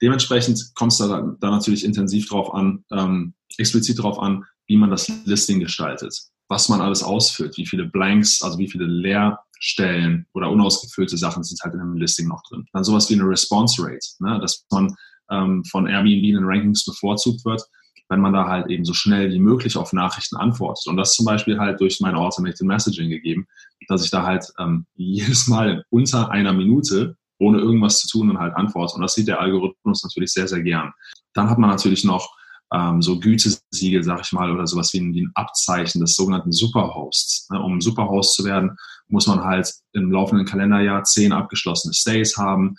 dementsprechend 0.02 0.74
kommt 0.74 0.92
es 0.92 0.98
da, 0.98 1.36
da 1.40 1.50
natürlich 1.50 1.84
intensiv 1.84 2.28
drauf 2.28 2.52
an, 2.52 2.84
ähm, 2.90 3.34
explizit 3.56 4.02
drauf 4.02 4.18
an, 4.18 4.44
wie 4.66 4.76
man 4.76 4.90
das 4.90 5.10
Listing 5.24 5.60
gestaltet, 5.60 6.18
was 6.48 6.68
man 6.68 6.80
alles 6.80 7.02
ausfüllt, 7.02 7.56
wie 7.56 7.66
viele 7.66 7.86
Blanks, 7.86 8.42
also 8.42 8.58
wie 8.58 8.70
viele 8.70 8.86
Leer 8.86 9.38
Stellen 9.60 10.26
oder 10.34 10.50
unausgefüllte 10.50 11.16
Sachen 11.16 11.42
sind 11.42 11.58
halt 11.62 11.74
in 11.74 11.80
einem 11.80 11.96
Listing 11.96 12.28
noch 12.28 12.42
drin. 12.48 12.66
Dann 12.72 12.84
sowas 12.84 13.08
wie 13.08 13.14
eine 13.14 13.24
Response 13.24 13.82
Rate, 13.82 14.06
ne? 14.18 14.38
dass 14.40 14.66
man 14.70 14.94
ähm, 15.30 15.64
von 15.64 15.86
Airbnb 15.86 16.22
in 16.22 16.34
den 16.34 16.44
Rankings 16.44 16.84
bevorzugt 16.84 17.46
wird, 17.46 17.62
wenn 18.10 18.20
man 18.20 18.34
da 18.34 18.46
halt 18.46 18.68
eben 18.68 18.84
so 18.84 18.92
schnell 18.92 19.30
wie 19.32 19.38
möglich 19.38 19.78
auf 19.78 19.94
Nachrichten 19.94 20.36
antwortet. 20.36 20.86
Und 20.86 20.98
das 20.98 21.14
zum 21.14 21.24
Beispiel 21.24 21.58
halt 21.58 21.80
durch 21.80 21.98
mein 22.00 22.14
Automated 22.14 22.60
Messaging 22.62 23.08
gegeben, 23.08 23.46
dass 23.88 24.04
ich 24.04 24.10
da 24.10 24.24
halt 24.24 24.44
ähm, 24.58 24.86
jedes 24.94 25.48
Mal 25.48 25.84
unter 25.88 26.30
einer 26.30 26.52
Minute 26.52 27.16
ohne 27.38 27.58
irgendwas 27.58 28.00
zu 28.00 28.08
tun 28.08 28.30
und 28.30 28.38
halt 28.38 28.54
antworte. 28.56 28.96
Und 28.96 29.02
das 29.02 29.14
sieht 29.14 29.28
der 29.28 29.40
Algorithmus 29.40 30.04
natürlich 30.04 30.32
sehr, 30.32 30.46
sehr 30.46 30.62
gern. 30.62 30.92
Dann 31.32 31.48
hat 31.48 31.58
man 31.58 31.70
natürlich 31.70 32.04
noch 32.04 32.36
ähm, 32.72 33.02
so 33.02 33.20
Gütesiegel, 33.20 34.02
sag 34.02 34.20
ich 34.20 34.32
mal, 34.32 34.50
oder 34.50 34.66
sowas 34.66 34.92
wie 34.92 35.00
ein, 35.00 35.14
wie 35.14 35.22
ein 35.22 35.32
Abzeichen 35.34 36.00
des 36.00 36.14
sogenannten 36.14 36.52
Superhosts. 36.52 37.48
Ne? 37.50 37.60
Um 37.60 37.80
Superhost 37.80 38.34
zu 38.34 38.44
werden, 38.44 38.76
muss 39.08 39.26
man 39.26 39.44
halt 39.44 39.72
im 39.92 40.10
laufenden 40.10 40.46
Kalenderjahr 40.46 41.04
zehn 41.04 41.32
abgeschlossene 41.32 41.94
Stays 41.94 42.36
haben, 42.36 42.76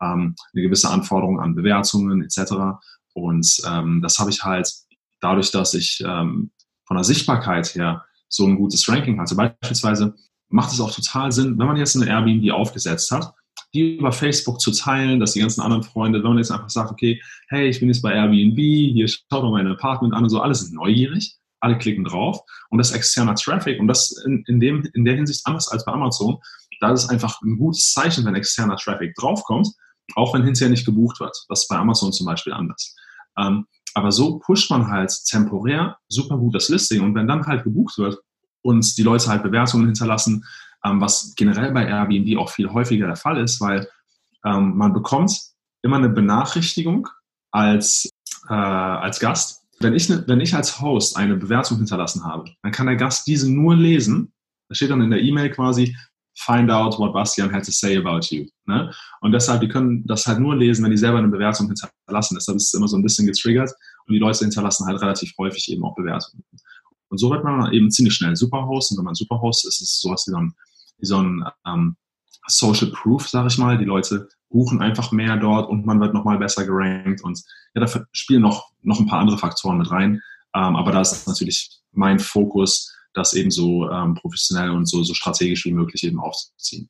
ähm, 0.00 0.34
eine 0.52 0.62
gewisse 0.62 0.90
Anforderung 0.90 1.40
an 1.40 1.54
Bewertungen 1.54 2.22
etc. 2.22 2.52
Und 3.14 3.62
ähm, 3.66 4.00
das 4.02 4.18
habe 4.18 4.30
ich 4.30 4.42
halt 4.42 4.70
dadurch, 5.20 5.50
dass 5.50 5.74
ich 5.74 6.02
ähm, 6.06 6.50
von 6.84 6.96
der 6.96 7.04
Sichtbarkeit 7.04 7.74
her 7.74 8.04
so 8.28 8.46
ein 8.46 8.56
gutes 8.56 8.88
Ranking 8.88 9.20
hatte. 9.20 9.34
Beispielsweise 9.34 10.14
macht 10.48 10.72
es 10.72 10.80
auch 10.80 10.94
total 10.94 11.32
Sinn, 11.32 11.58
wenn 11.58 11.66
man 11.66 11.76
jetzt 11.76 11.96
eine 11.96 12.06
Airbnb 12.06 12.52
aufgesetzt 12.52 13.10
hat, 13.10 13.32
die 13.74 13.96
über 13.96 14.12
Facebook 14.12 14.60
zu 14.60 14.70
teilen, 14.72 15.18
dass 15.20 15.32
die 15.32 15.40
ganzen 15.40 15.62
anderen 15.62 15.82
Freunde, 15.82 16.22
wenn 16.22 16.30
man 16.30 16.38
jetzt 16.38 16.50
einfach 16.50 16.68
sagt, 16.68 16.90
okay, 16.90 17.20
hey, 17.48 17.68
ich 17.68 17.80
bin 17.80 17.88
jetzt 17.88 18.02
bei 18.02 18.12
Airbnb, 18.12 18.58
hier 18.58 19.08
schaut 19.08 19.42
mal 19.42 19.50
mein 19.50 19.66
Apartment 19.66 20.14
an 20.14 20.24
und 20.24 20.30
so, 20.30 20.40
alles 20.40 20.70
neugierig. 20.70 21.36
alle 21.60 21.78
klicken 21.78 22.04
drauf 22.04 22.40
und 22.70 22.78
das 22.78 22.90
externer 22.92 23.34
Traffic 23.36 23.80
und 23.80 23.86
das 23.86 24.10
in, 24.26 24.44
in, 24.48 24.60
dem, 24.60 24.84
in 24.94 25.04
der 25.04 25.14
Hinsicht 25.14 25.46
anders 25.46 25.68
als 25.68 25.84
bei 25.84 25.92
Amazon, 25.92 26.38
da 26.80 26.92
ist 26.92 27.08
einfach 27.08 27.40
ein 27.42 27.56
gutes 27.56 27.92
Zeichen, 27.92 28.24
wenn 28.24 28.34
externer 28.34 28.76
Traffic 28.76 29.14
draufkommt, 29.14 29.68
auch 30.16 30.34
wenn 30.34 30.44
hinterher 30.44 30.70
nicht 30.70 30.84
gebucht 30.84 31.20
wird. 31.20 31.36
Das 31.48 31.62
ist 31.62 31.68
bei 31.68 31.76
Amazon 31.76 32.12
zum 32.12 32.26
Beispiel 32.26 32.52
anders. 32.52 32.96
Ähm, 33.38 33.66
aber 33.94 34.10
so 34.10 34.38
pusht 34.38 34.70
man 34.70 34.88
halt 34.88 35.12
temporär 35.26 35.96
super 36.08 36.36
gut 36.36 36.54
das 36.54 36.68
Listing 36.68 37.02
und 37.02 37.14
wenn 37.14 37.28
dann 37.28 37.46
halt 37.46 37.62
gebucht 37.62 37.96
wird 37.98 38.18
und 38.62 38.98
die 38.98 39.02
Leute 39.02 39.28
halt 39.28 39.42
Bewertungen 39.42 39.86
hinterlassen, 39.86 40.44
ähm, 40.84 41.00
was 41.00 41.34
generell 41.36 41.72
bei 41.72 41.86
Airbnb 41.86 42.38
auch 42.38 42.50
viel 42.50 42.70
häufiger 42.70 43.06
der 43.06 43.16
Fall 43.16 43.38
ist, 43.38 43.60
weil 43.60 43.88
ähm, 44.44 44.76
man 44.76 44.92
bekommt 44.92 45.38
immer 45.82 45.96
eine 45.96 46.08
Benachrichtigung 46.08 47.08
als, 47.50 48.08
äh, 48.48 48.54
als 48.54 49.20
Gast. 49.20 49.62
Wenn 49.80 49.94
ich, 49.94 50.08
ne, 50.08 50.24
wenn 50.26 50.40
ich 50.40 50.54
als 50.54 50.80
Host 50.80 51.16
eine 51.16 51.36
Bewertung 51.36 51.78
hinterlassen 51.78 52.24
habe, 52.24 52.50
dann 52.62 52.72
kann 52.72 52.86
der 52.86 52.96
Gast 52.96 53.26
diese 53.26 53.52
nur 53.52 53.76
lesen. 53.76 54.32
Da 54.68 54.74
steht 54.74 54.90
dann 54.90 55.02
in 55.02 55.10
der 55.10 55.20
E-Mail 55.20 55.50
quasi, 55.50 55.96
find 56.34 56.70
out 56.70 56.98
what 56.98 57.12
Bastian 57.12 57.52
had 57.52 57.64
to 57.64 57.72
say 57.72 57.96
about 57.96 58.26
you. 58.30 58.46
Ne? 58.66 58.90
Und 59.20 59.32
deshalb, 59.32 59.60
die 59.60 59.68
können 59.68 60.04
das 60.06 60.26
halt 60.26 60.38
nur 60.38 60.56
lesen, 60.56 60.84
wenn 60.84 60.90
die 60.90 60.96
selber 60.96 61.18
eine 61.18 61.28
Bewertung 61.28 61.66
hinterlassen. 61.66 62.34
Deshalb 62.34 62.56
ist 62.56 62.68
es 62.68 62.74
immer 62.74 62.88
so 62.88 62.96
ein 62.96 63.02
bisschen 63.02 63.26
getriggert 63.26 63.70
und 64.06 64.14
die 64.14 64.18
Leute 64.18 64.40
hinterlassen 64.40 64.86
halt 64.86 65.00
relativ 65.00 65.32
häufig 65.38 65.70
eben 65.70 65.84
auch 65.84 65.94
Bewertungen. 65.94 66.44
Und 67.08 67.18
so 67.18 67.30
wird 67.30 67.44
man 67.44 67.72
eben 67.72 67.90
ziemlich 67.90 68.14
schnell 68.14 68.34
Superhost. 68.34 68.92
Und 68.92 68.98
wenn 68.98 69.04
man 69.04 69.14
Superhost 69.14 69.66
ist, 69.66 69.82
ist 69.82 69.96
es 69.96 70.00
sowas 70.00 70.24
wie 70.26 70.34
ein, 70.34 70.54
wie 71.02 71.06
so 71.06 71.18
ein 71.18 71.44
ähm, 71.66 71.96
Social 72.46 72.90
Proof, 72.90 73.28
sage 73.28 73.48
ich 73.48 73.58
mal. 73.58 73.76
Die 73.76 73.84
Leute 73.84 74.28
buchen 74.48 74.80
einfach 74.80 75.12
mehr 75.12 75.36
dort 75.36 75.68
und 75.68 75.84
man 75.84 76.00
wird 76.00 76.14
nochmal 76.14 76.38
besser 76.38 76.64
gerankt. 76.64 77.22
Und 77.22 77.42
ja, 77.74 77.84
da 77.84 78.04
spielen 78.12 78.42
noch, 78.42 78.70
noch 78.80 79.00
ein 79.00 79.06
paar 79.06 79.20
andere 79.20 79.38
Faktoren 79.38 79.78
mit 79.78 79.90
rein. 79.90 80.22
Ähm, 80.54 80.76
aber 80.76 80.92
da 80.92 81.00
ist 81.00 81.26
natürlich 81.26 81.80
mein 81.92 82.18
Fokus, 82.18 82.94
das 83.14 83.34
eben 83.34 83.50
so 83.50 83.90
ähm, 83.90 84.14
professionell 84.14 84.70
und 84.70 84.86
so, 84.86 85.02
so 85.02 85.12
strategisch 85.12 85.64
wie 85.64 85.72
möglich 85.72 86.04
eben 86.04 86.20
aufzuziehen. 86.20 86.88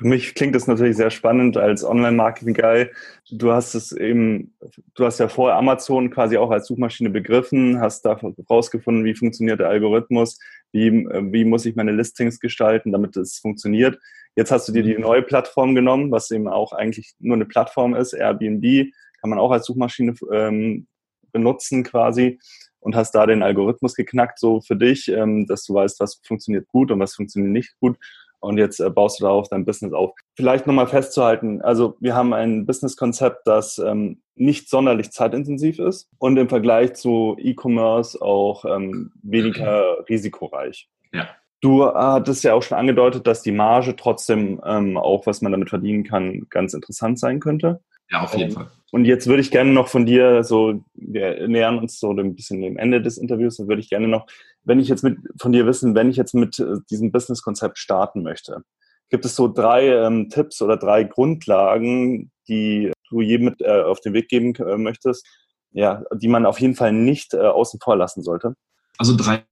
Für 0.00 0.06
mich 0.06 0.34
klingt 0.34 0.54
das 0.54 0.66
natürlich 0.66 0.96
sehr 0.96 1.10
spannend 1.10 1.58
als 1.58 1.84
Online-Marketing-Guy. 1.84 2.88
Du 3.32 3.52
hast 3.52 3.74
es 3.74 3.92
eben, 3.92 4.54
du 4.94 5.04
hast 5.04 5.20
ja 5.20 5.28
vorher 5.28 5.58
Amazon 5.58 6.08
quasi 6.08 6.38
auch 6.38 6.50
als 6.50 6.68
Suchmaschine 6.68 7.10
begriffen, 7.10 7.78
hast 7.82 8.06
da 8.06 8.18
rausgefunden, 8.48 9.04
wie 9.04 9.14
funktioniert 9.14 9.60
der 9.60 9.68
Algorithmus, 9.68 10.38
wie, 10.72 10.90
wie 10.90 11.44
muss 11.44 11.66
ich 11.66 11.76
meine 11.76 11.92
Listings 11.92 12.40
gestalten, 12.40 12.92
damit 12.92 13.14
es 13.18 13.40
funktioniert. 13.40 13.98
Jetzt 14.36 14.50
hast 14.50 14.66
du 14.68 14.72
dir 14.72 14.82
die 14.82 14.94
mhm. 14.94 15.02
neue 15.02 15.20
Plattform 15.20 15.74
genommen, 15.74 16.10
was 16.10 16.30
eben 16.30 16.48
auch 16.48 16.72
eigentlich 16.72 17.12
nur 17.18 17.36
eine 17.36 17.44
Plattform 17.44 17.94
ist, 17.94 18.14
Airbnb, 18.14 18.90
kann 19.20 19.28
man 19.28 19.38
auch 19.38 19.50
als 19.50 19.66
Suchmaschine 19.66 20.14
ähm, 20.32 20.86
benutzen 21.30 21.84
quasi 21.84 22.38
und 22.78 22.96
hast 22.96 23.14
da 23.14 23.26
den 23.26 23.42
Algorithmus 23.42 23.94
geknackt, 23.94 24.38
so 24.38 24.62
für 24.62 24.76
dich, 24.76 25.08
ähm, 25.08 25.46
dass 25.46 25.64
du 25.64 25.74
weißt, 25.74 26.00
was 26.00 26.22
funktioniert 26.24 26.68
gut 26.68 26.90
und 26.90 27.00
was 27.00 27.14
funktioniert 27.14 27.52
nicht 27.52 27.78
gut. 27.80 27.98
Und 28.40 28.58
jetzt 28.58 28.80
äh, 28.80 28.90
baust 28.90 29.20
du 29.20 29.24
darauf 29.24 29.48
dein 29.48 29.64
Business 29.64 29.92
auf. 29.92 30.12
Vielleicht 30.34 30.66
nochmal 30.66 30.86
festzuhalten, 30.86 31.60
also 31.62 31.96
wir 32.00 32.14
haben 32.14 32.32
ein 32.32 32.66
Businesskonzept, 32.66 33.46
das 33.46 33.78
ähm, 33.78 34.22
nicht 34.34 34.68
sonderlich 34.68 35.10
zeitintensiv 35.10 35.78
ist 35.78 36.08
und 36.18 36.36
im 36.38 36.48
Vergleich 36.48 36.94
zu 36.94 37.36
E-Commerce 37.38 38.20
auch 38.20 38.64
ähm, 38.64 39.12
weniger 39.22 40.04
risikoreich. 40.08 40.88
Ja. 41.12 41.28
Du 41.60 41.84
hattest 41.84 42.42
ja 42.42 42.54
auch 42.54 42.62
schon 42.62 42.78
angedeutet, 42.78 43.26
dass 43.26 43.42
die 43.42 43.52
Marge 43.52 43.94
trotzdem 43.94 44.62
ähm, 44.64 44.96
auch, 44.96 45.26
was 45.26 45.42
man 45.42 45.52
damit 45.52 45.68
verdienen 45.68 46.04
kann, 46.04 46.46
ganz 46.48 46.72
interessant 46.72 47.18
sein 47.18 47.38
könnte. 47.38 47.82
Ja, 48.10 48.22
auf 48.22 48.34
jeden 48.34 48.50
ähm, 48.50 48.56
Fall. 48.56 48.70
Und 48.92 49.04
jetzt 49.04 49.26
würde 49.28 49.40
ich 49.40 49.50
gerne 49.50 49.70
noch 49.72 49.88
von 49.88 50.04
dir, 50.04 50.42
so, 50.42 50.82
wir 50.94 51.46
nähern 51.46 51.78
uns 51.78 52.00
so 52.00 52.10
ein 52.10 52.34
bisschen 52.34 52.60
dem 52.60 52.76
Ende 52.76 53.00
des 53.00 53.18
Interviews, 53.18 53.56
dann 53.56 53.68
würde 53.68 53.80
ich 53.80 53.88
gerne 53.88 54.08
noch, 54.08 54.26
wenn 54.64 54.80
ich 54.80 54.88
jetzt 54.88 55.04
mit 55.04 55.18
von 55.40 55.52
dir 55.52 55.66
wissen, 55.66 55.94
wenn 55.94 56.10
ich 56.10 56.16
jetzt 56.16 56.34
mit 56.34 56.58
äh, 56.58 56.76
diesem 56.90 57.12
Business-Konzept 57.12 57.78
starten 57.78 58.22
möchte, 58.22 58.62
gibt 59.08 59.24
es 59.24 59.36
so 59.36 59.48
drei 59.48 59.88
ähm, 59.88 60.28
Tipps 60.28 60.60
oder 60.60 60.76
drei 60.76 61.04
Grundlagen, 61.04 62.30
die 62.48 62.90
du 63.10 63.20
jedem 63.20 63.46
mit 63.46 63.60
äh, 63.60 63.82
auf 63.82 64.00
den 64.00 64.12
Weg 64.12 64.28
geben 64.28 64.54
äh, 64.56 64.76
möchtest, 64.76 65.26
ja, 65.72 66.02
die 66.14 66.28
man 66.28 66.46
auf 66.46 66.60
jeden 66.60 66.74
Fall 66.74 66.92
nicht 66.92 67.34
äh, 67.34 67.38
außen 67.38 67.80
vor 67.80 67.96
lassen 67.96 68.22
sollte? 68.22 68.54
Also 68.98 69.16
drei 69.16 69.44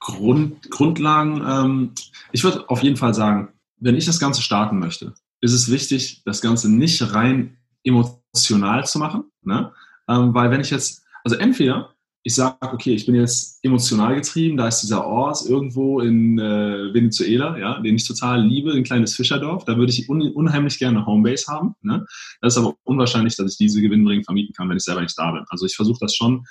Grund, 0.00 0.70
Grundlagen. 0.70 1.42
Ähm, 1.46 1.92
ich 2.32 2.44
würde 2.44 2.68
auf 2.68 2.82
jeden 2.82 2.96
Fall 2.96 3.14
sagen, 3.14 3.52
wenn 3.78 3.96
ich 3.96 4.06
das 4.06 4.20
Ganze 4.20 4.42
starten 4.42 4.78
möchte, 4.78 5.14
ist 5.40 5.52
es 5.52 5.70
wichtig, 5.70 6.22
das 6.24 6.40
Ganze 6.40 6.70
nicht 6.70 7.14
rein 7.14 7.58
emotional 7.84 8.84
zu 8.86 8.98
machen. 8.98 9.24
Ne? 9.42 9.72
Ähm, 10.08 10.34
weil 10.34 10.50
wenn 10.50 10.60
ich 10.60 10.70
jetzt, 10.70 11.02
also 11.24 11.36
entweder 11.36 11.92
ich 12.24 12.36
sage, 12.36 12.56
okay, 12.60 12.94
ich 12.94 13.04
bin 13.04 13.16
jetzt 13.16 13.58
emotional 13.64 14.14
getrieben, 14.14 14.56
da 14.56 14.68
ist 14.68 14.80
dieser 14.80 15.04
Ort 15.04 15.44
irgendwo 15.44 16.00
in 16.00 16.38
äh, 16.38 16.94
Venezuela, 16.94 17.58
ja, 17.58 17.80
den 17.80 17.96
ich 17.96 18.06
total 18.06 18.46
liebe, 18.46 18.72
ein 18.72 18.84
kleines 18.84 19.16
Fischerdorf, 19.16 19.64
da 19.64 19.76
würde 19.76 19.90
ich 19.92 20.08
un 20.08 20.22
unheimlich 20.32 20.78
gerne 20.78 20.98
eine 20.98 21.06
Homebase 21.06 21.50
haben. 21.50 21.74
Ne? 21.82 22.06
Das 22.40 22.54
ist 22.54 22.58
aber 22.58 22.74
unwahrscheinlich, 22.84 23.36
dass 23.36 23.52
ich 23.52 23.58
diese 23.58 23.80
gewinnbringend 23.80 24.26
vermieten 24.26 24.54
kann, 24.54 24.68
wenn 24.68 24.76
ich 24.76 24.84
selber 24.84 25.02
nicht 25.02 25.18
da 25.18 25.32
bin. 25.32 25.44
Also 25.48 25.66
ich 25.66 25.74
versuche 25.74 25.98
das 26.00 26.14
schon, 26.14 26.44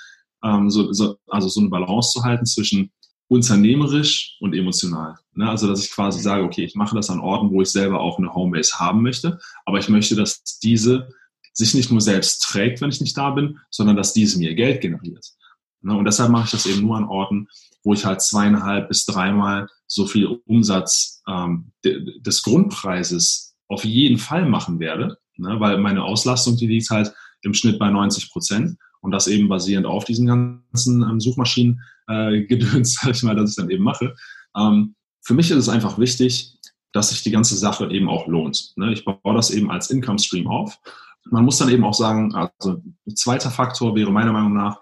ähm, 0.43 0.69
so, 0.69 0.91
so, 0.91 1.15
also 1.27 1.47
so 1.47 1.61
eine 1.61 1.69
Balance 1.69 2.11
zu 2.11 2.23
halten 2.23 2.45
zwischen 2.45 2.91
unternehmerisch 3.29 4.35
und 4.41 4.53
emotional. 4.53 5.15
Ne? 5.35 5.49
Also, 5.49 5.67
dass 5.67 5.85
ich 5.85 5.91
quasi 5.91 6.19
sage, 6.19 6.43
okay, 6.43 6.65
ich 6.65 6.75
mache 6.75 6.95
das 6.95 7.09
an 7.09 7.21
Orten, 7.21 7.49
wo 7.49 7.61
ich 7.61 7.69
selber 7.69 8.01
auch 8.01 8.17
eine 8.17 8.33
Homebase 8.33 8.77
haben 8.77 9.01
möchte, 9.01 9.39
aber 9.65 9.79
ich 9.79 9.87
möchte, 9.87 10.17
dass 10.17 10.43
diese 10.61 11.07
sich 11.53 11.73
nicht 11.73 11.91
nur 11.91 12.01
selbst 12.01 12.39
trägt, 12.43 12.81
wenn 12.81 12.89
ich 12.89 13.01
nicht 13.01 13.17
da 13.17 13.31
bin, 13.31 13.59
sondern 13.69 13.95
dass 13.95 14.13
diese 14.13 14.39
mir 14.39 14.55
Geld 14.55 14.81
generiert. 14.81 15.25
Ne? 15.81 15.95
Und 15.95 16.05
deshalb 16.05 16.31
mache 16.31 16.45
ich 16.45 16.51
das 16.51 16.65
eben 16.65 16.81
nur 16.81 16.97
an 16.97 17.05
Orten, 17.05 17.47
wo 17.83 17.93
ich 17.93 18.05
halt 18.05 18.21
zweieinhalb 18.21 18.87
bis 18.87 19.05
dreimal 19.05 19.67
so 19.87 20.05
viel 20.05 20.27
Umsatz 20.45 21.21
ähm, 21.27 21.71
des 21.83 22.43
Grundpreises 22.43 23.55
auf 23.67 23.83
jeden 23.85 24.17
Fall 24.17 24.45
machen 24.45 24.79
werde, 24.79 25.17
ne? 25.37 25.59
weil 25.59 25.77
meine 25.77 26.03
Auslastung, 26.03 26.57
die 26.57 26.67
liegt 26.67 26.89
halt 26.89 27.13
im 27.41 27.53
Schnitt 27.53 27.79
bei 27.79 27.89
90 27.89 28.31
Prozent 28.31 28.77
und 29.01 29.11
das 29.11 29.27
eben 29.27 29.49
basierend 29.49 29.87
auf 29.87 30.05
diesen 30.05 30.27
ganzen 30.27 31.01
ähm, 31.01 31.19
Suchmaschinen 31.19 31.81
äh, 32.07 32.41
gedöns, 32.45 32.99
sag 33.01 33.15
ich 33.15 33.23
mal, 33.23 33.35
dass 33.35 33.51
ich 33.51 33.55
dann 33.55 33.69
eben 33.69 33.83
mache. 33.83 34.13
Ähm, 34.55 34.95
für 35.23 35.33
mich 35.33 35.49
ist 35.51 35.57
es 35.57 35.69
einfach 35.69 35.97
wichtig, 35.97 36.57
dass 36.93 37.09
sich 37.09 37.23
die 37.23 37.31
ganze 37.31 37.55
Sache 37.55 37.89
eben 37.89 38.09
auch 38.09 38.27
lohnt. 38.27 38.73
Ne? 38.75 38.91
Ich 38.91 39.05
baue 39.05 39.35
das 39.35 39.49
eben 39.49 39.71
als 39.71 39.89
Income 39.89 40.19
Stream 40.19 40.47
auf 40.47 40.77
man 41.25 41.45
muss 41.45 41.57
dann 41.57 41.69
eben 41.69 41.83
auch 41.83 41.93
sagen, 41.93 42.33
also 42.35 42.81
ein 43.07 43.15
zweiter 43.15 43.51
Faktor 43.51 43.95
wäre 43.95 44.11
meiner 44.11 44.31
Meinung 44.31 44.53
nach, 44.53 44.79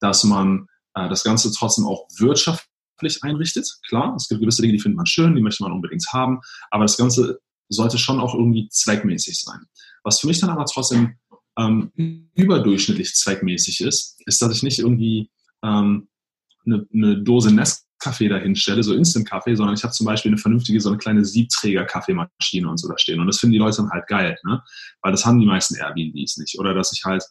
dass 0.00 0.24
man 0.24 0.66
äh, 0.94 1.08
das 1.08 1.24
Ganze 1.24 1.52
trotzdem 1.52 1.86
auch 1.86 2.06
wirtschaftlich 2.18 3.22
einrichtet. 3.22 3.68
Klar, 3.88 4.14
es 4.16 4.28
gibt 4.28 4.40
gewisse 4.40 4.62
Dinge, 4.62 4.74
die 4.74 4.80
findet 4.80 4.96
man 4.96 5.06
schön, 5.06 5.34
die 5.34 5.42
möchte 5.42 5.62
man 5.62 5.72
unbedingt 5.72 6.06
haben, 6.12 6.40
aber 6.70 6.84
das 6.84 6.96
Ganze 6.96 7.40
sollte 7.68 7.98
schon 7.98 8.20
auch 8.20 8.34
irgendwie 8.34 8.68
zweckmäßig 8.68 9.40
sein. 9.40 9.60
Was 10.04 10.20
für 10.20 10.26
mich 10.26 10.40
dann 10.40 10.50
aber 10.50 10.66
trotzdem 10.66 11.16
ähm, 11.58 11.90
überdurchschnittlich 12.34 13.14
zweckmäßig 13.14 13.80
ist, 13.80 14.20
ist, 14.26 14.42
dass 14.42 14.54
ich 14.54 14.62
nicht 14.62 14.78
irgendwie 14.78 15.30
ähm, 15.62 16.08
eine, 16.64 16.86
eine 16.92 17.22
Dose 17.22 17.52
Nest 17.52 17.86
Kaffee 18.02 18.28
dahinstelle, 18.28 18.82
so 18.82 18.94
Instant-Kaffee, 18.94 19.54
sondern 19.54 19.74
ich 19.74 19.84
habe 19.84 19.92
zum 19.92 20.06
Beispiel 20.06 20.30
eine 20.30 20.38
vernünftige, 20.38 20.80
so 20.80 20.88
eine 20.88 20.98
kleine 20.98 21.24
Siebträger-Kaffeemaschine 21.24 22.68
und 22.68 22.78
so 22.78 22.88
da 22.88 22.98
stehen. 22.98 23.20
Und 23.20 23.26
das 23.26 23.38
finden 23.38 23.52
die 23.52 23.58
Leute 23.58 23.78
dann 23.78 23.90
halt 23.90 24.06
geil, 24.08 24.36
ne? 24.44 24.62
Weil 25.02 25.12
das 25.12 25.24
haben 25.24 25.38
die 25.38 25.46
meisten 25.46 25.76
Airbnbs 25.76 26.38
nicht. 26.38 26.58
Oder 26.58 26.74
dass 26.74 26.92
ich 26.92 27.04
halt 27.04 27.24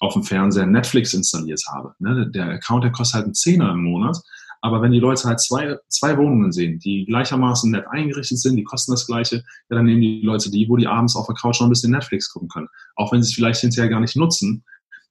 auf 0.00 0.12
dem 0.12 0.22
Fernseher 0.22 0.66
Netflix 0.66 1.14
installiert 1.14 1.62
habe. 1.72 1.94
Ne? 1.98 2.30
Der 2.30 2.48
Account, 2.50 2.84
der 2.84 2.92
kostet 2.92 3.14
halt 3.14 3.24
einen 3.24 3.34
Zehner 3.34 3.72
im 3.72 3.82
Monat. 3.82 4.18
Aber 4.60 4.82
wenn 4.82 4.92
die 4.92 5.00
Leute 5.00 5.24
halt 5.24 5.40
zwei, 5.40 5.76
zwei 5.88 6.16
Wohnungen 6.18 6.50
sehen, 6.50 6.78
die 6.80 7.04
gleichermaßen 7.06 7.70
nett 7.70 7.86
eingerichtet 7.88 8.38
sind, 8.38 8.56
die 8.56 8.64
kosten 8.64 8.92
das 8.92 9.06
Gleiche, 9.06 9.36
ja, 9.36 9.76
dann 9.76 9.84
nehmen 9.84 10.00
die 10.00 10.22
Leute 10.22 10.50
die, 10.50 10.68
wo 10.68 10.76
die 10.76 10.86
abends 10.86 11.14
auf 11.14 11.26
der 11.26 11.36
Couch 11.36 11.60
noch 11.60 11.68
ein 11.68 11.70
bisschen 11.70 11.92
Netflix 11.92 12.30
gucken 12.30 12.48
können. 12.48 12.68
Auch 12.96 13.12
wenn 13.12 13.22
sie 13.22 13.30
es 13.30 13.34
vielleicht 13.34 13.60
hinterher 13.60 13.88
gar 13.88 14.00
nicht 14.00 14.16
nutzen. 14.16 14.64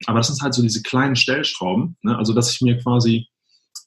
Aber 0.07 0.19
das 0.19 0.27
sind 0.27 0.41
halt 0.41 0.53
so 0.53 0.61
diese 0.61 0.81
kleinen 0.81 1.15
Stellschrauben. 1.15 1.95
Ne? 2.01 2.17
Also, 2.17 2.33
dass 2.33 2.51
ich 2.51 2.61
mir 2.61 2.77
quasi 2.77 3.27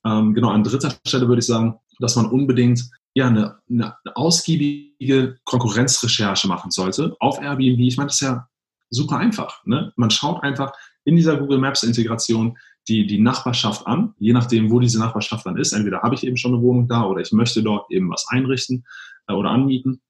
ähm, 0.08 0.34
genau, 0.34 0.50
an 0.50 0.64
dritter 0.64 0.94
Stelle 1.06 1.28
würde 1.28 1.40
ich 1.40 1.46
sagen, 1.46 1.78
dass 1.98 2.16
man 2.16 2.26
unbedingt 2.26 2.82
ja, 3.14 3.26
eine, 3.26 3.58
eine 3.68 3.96
ausgiebige 4.14 5.36
Konkurrenzrecherche 5.44 6.48
machen 6.48 6.70
sollte 6.70 7.16
auf 7.20 7.40
Airbnb. 7.40 7.80
Ich 7.80 7.96
meine, 7.96 8.08
das 8.08 8.20
ist 8.20 8.28
ja 8.28 8.46
super 8.90 9.18
einfach. 9.18 9.64
Ne? 9.64 9.92
Man 9.96 10.10
schaut 10.10 10.42
einfach 10.42 10.72
in 11.04 11.16
dieser 11.16 11.36
Google 11.36 11.58
Maps 11.58 11.82
Integration 11.82 12.56
die, 12.86 13.06
die 13.06 13.18
Nachbarschaft 13.18 13.86
an, 13.86 14.14
je 14.18 14.32
nachdem, 14.32 14.70
wo 14.70 14.80
diese 14.80 14.98
Nachbarschaft 14.98 15.44
dann 15.44 15.58
ist. 15.58 15.72
Entweder 15.72 16.02
habe 16.02 16.14
ich 16.14 16.24
eben 16.24 16.36
schon 16.36 16.54
eine 16.54 16.62
Wohnung 16.62 16.88
da 16.88 17.04
oder 17.04 17.20
ich 17.20 17.32
möchte 17.32 17.62
dort 17.62 17.90
eben 17.90 18.10
was 18.10 18.26
einrichten 18.28 18.84
äh, 19.26 19.34
oder 19.34 19.50
anmieten. 19.50 20.00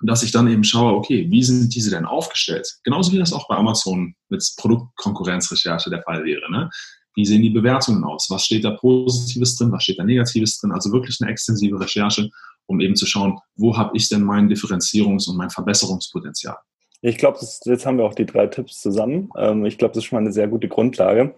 Dass 0.00 0.22
ich 0.22 0.30
dann 0.30 0.46
eben 0.46 0.62
schaue, 0.62 0.92
okay, 0.92 1.26
wie 1.28 1.42
sind 1.42 1.74
diese 1.74 1.90
denn 1.90 2.04
aufgestellt? 2.04 2.78
Genauso 2.84 3.12
wie 3.12 3.18
das 3.18 3.32
auch 3.32 3.48
bei 3.48 3.56
Amazon 3.56 4.14
mit 4.28 4.48
Produktkonkurrenzrecherche 4.56 5.90
der 5.90 6.02
Fall 6.02 6.24
wäre. 6.24 6.50
Ne? 6.52 6.70
Wie 7.18 7.26
sehen 7.26 7.42
die 7.42 7.50
Bewertungen 7.50 8.04
aus? 8.04 8.28
Was 8.30 8.44
steht 8.44 8.64
da 8.64 8.70
Positives 8.70 9.56
drin? 9.56 9.72
Was 9.72 9.82
steht 9.82 9.98
da 9.98 10.04
Negatives 10.04 10.60
drin? 10.60 10.70
Also 10.70 10.92
wirklich 10.92 11.18
eine 11.20 11.28
extensive 11.28 11.80
Recherche, 11.80 12.30
um 12.66 12.78
eben 12.78 12.94
zu 12.94 13.06
schauen, 13.06 13.40
wo 13.56 13.76
habe 13.76 13.90
ich 13.96 14.08
denn 14.08 14.22
mein 14.22 14.48
Differenzierungs- 14.48 15.28
und 15.28 15.36
mein 15.36 15.50
Verbesserungspotenzial? 15.50 16.54
Ich 17.00 17.18
glaube, 17.18 17.40
jetzt 17.64 17.86
haben 17.86 17.98
wir 17.98 18.04
auch 18.04 18.14
die 18.14 18.24
drei 18.24 18.46
Tipps 18.46 18.80
zusammen. 18.80 19.30
Ähm, 19.36 19.66
ich 19.66 19.78
glaube, 19.78 19.94
das 19.94 20.04
ist 20.04 20.10
schon 20.10 20.18
mal 20.18 20.20
eine 20.20 20.32
sehr 20.32 20.46
gute 20.46 20.68
Grundlage. 20.68 21.34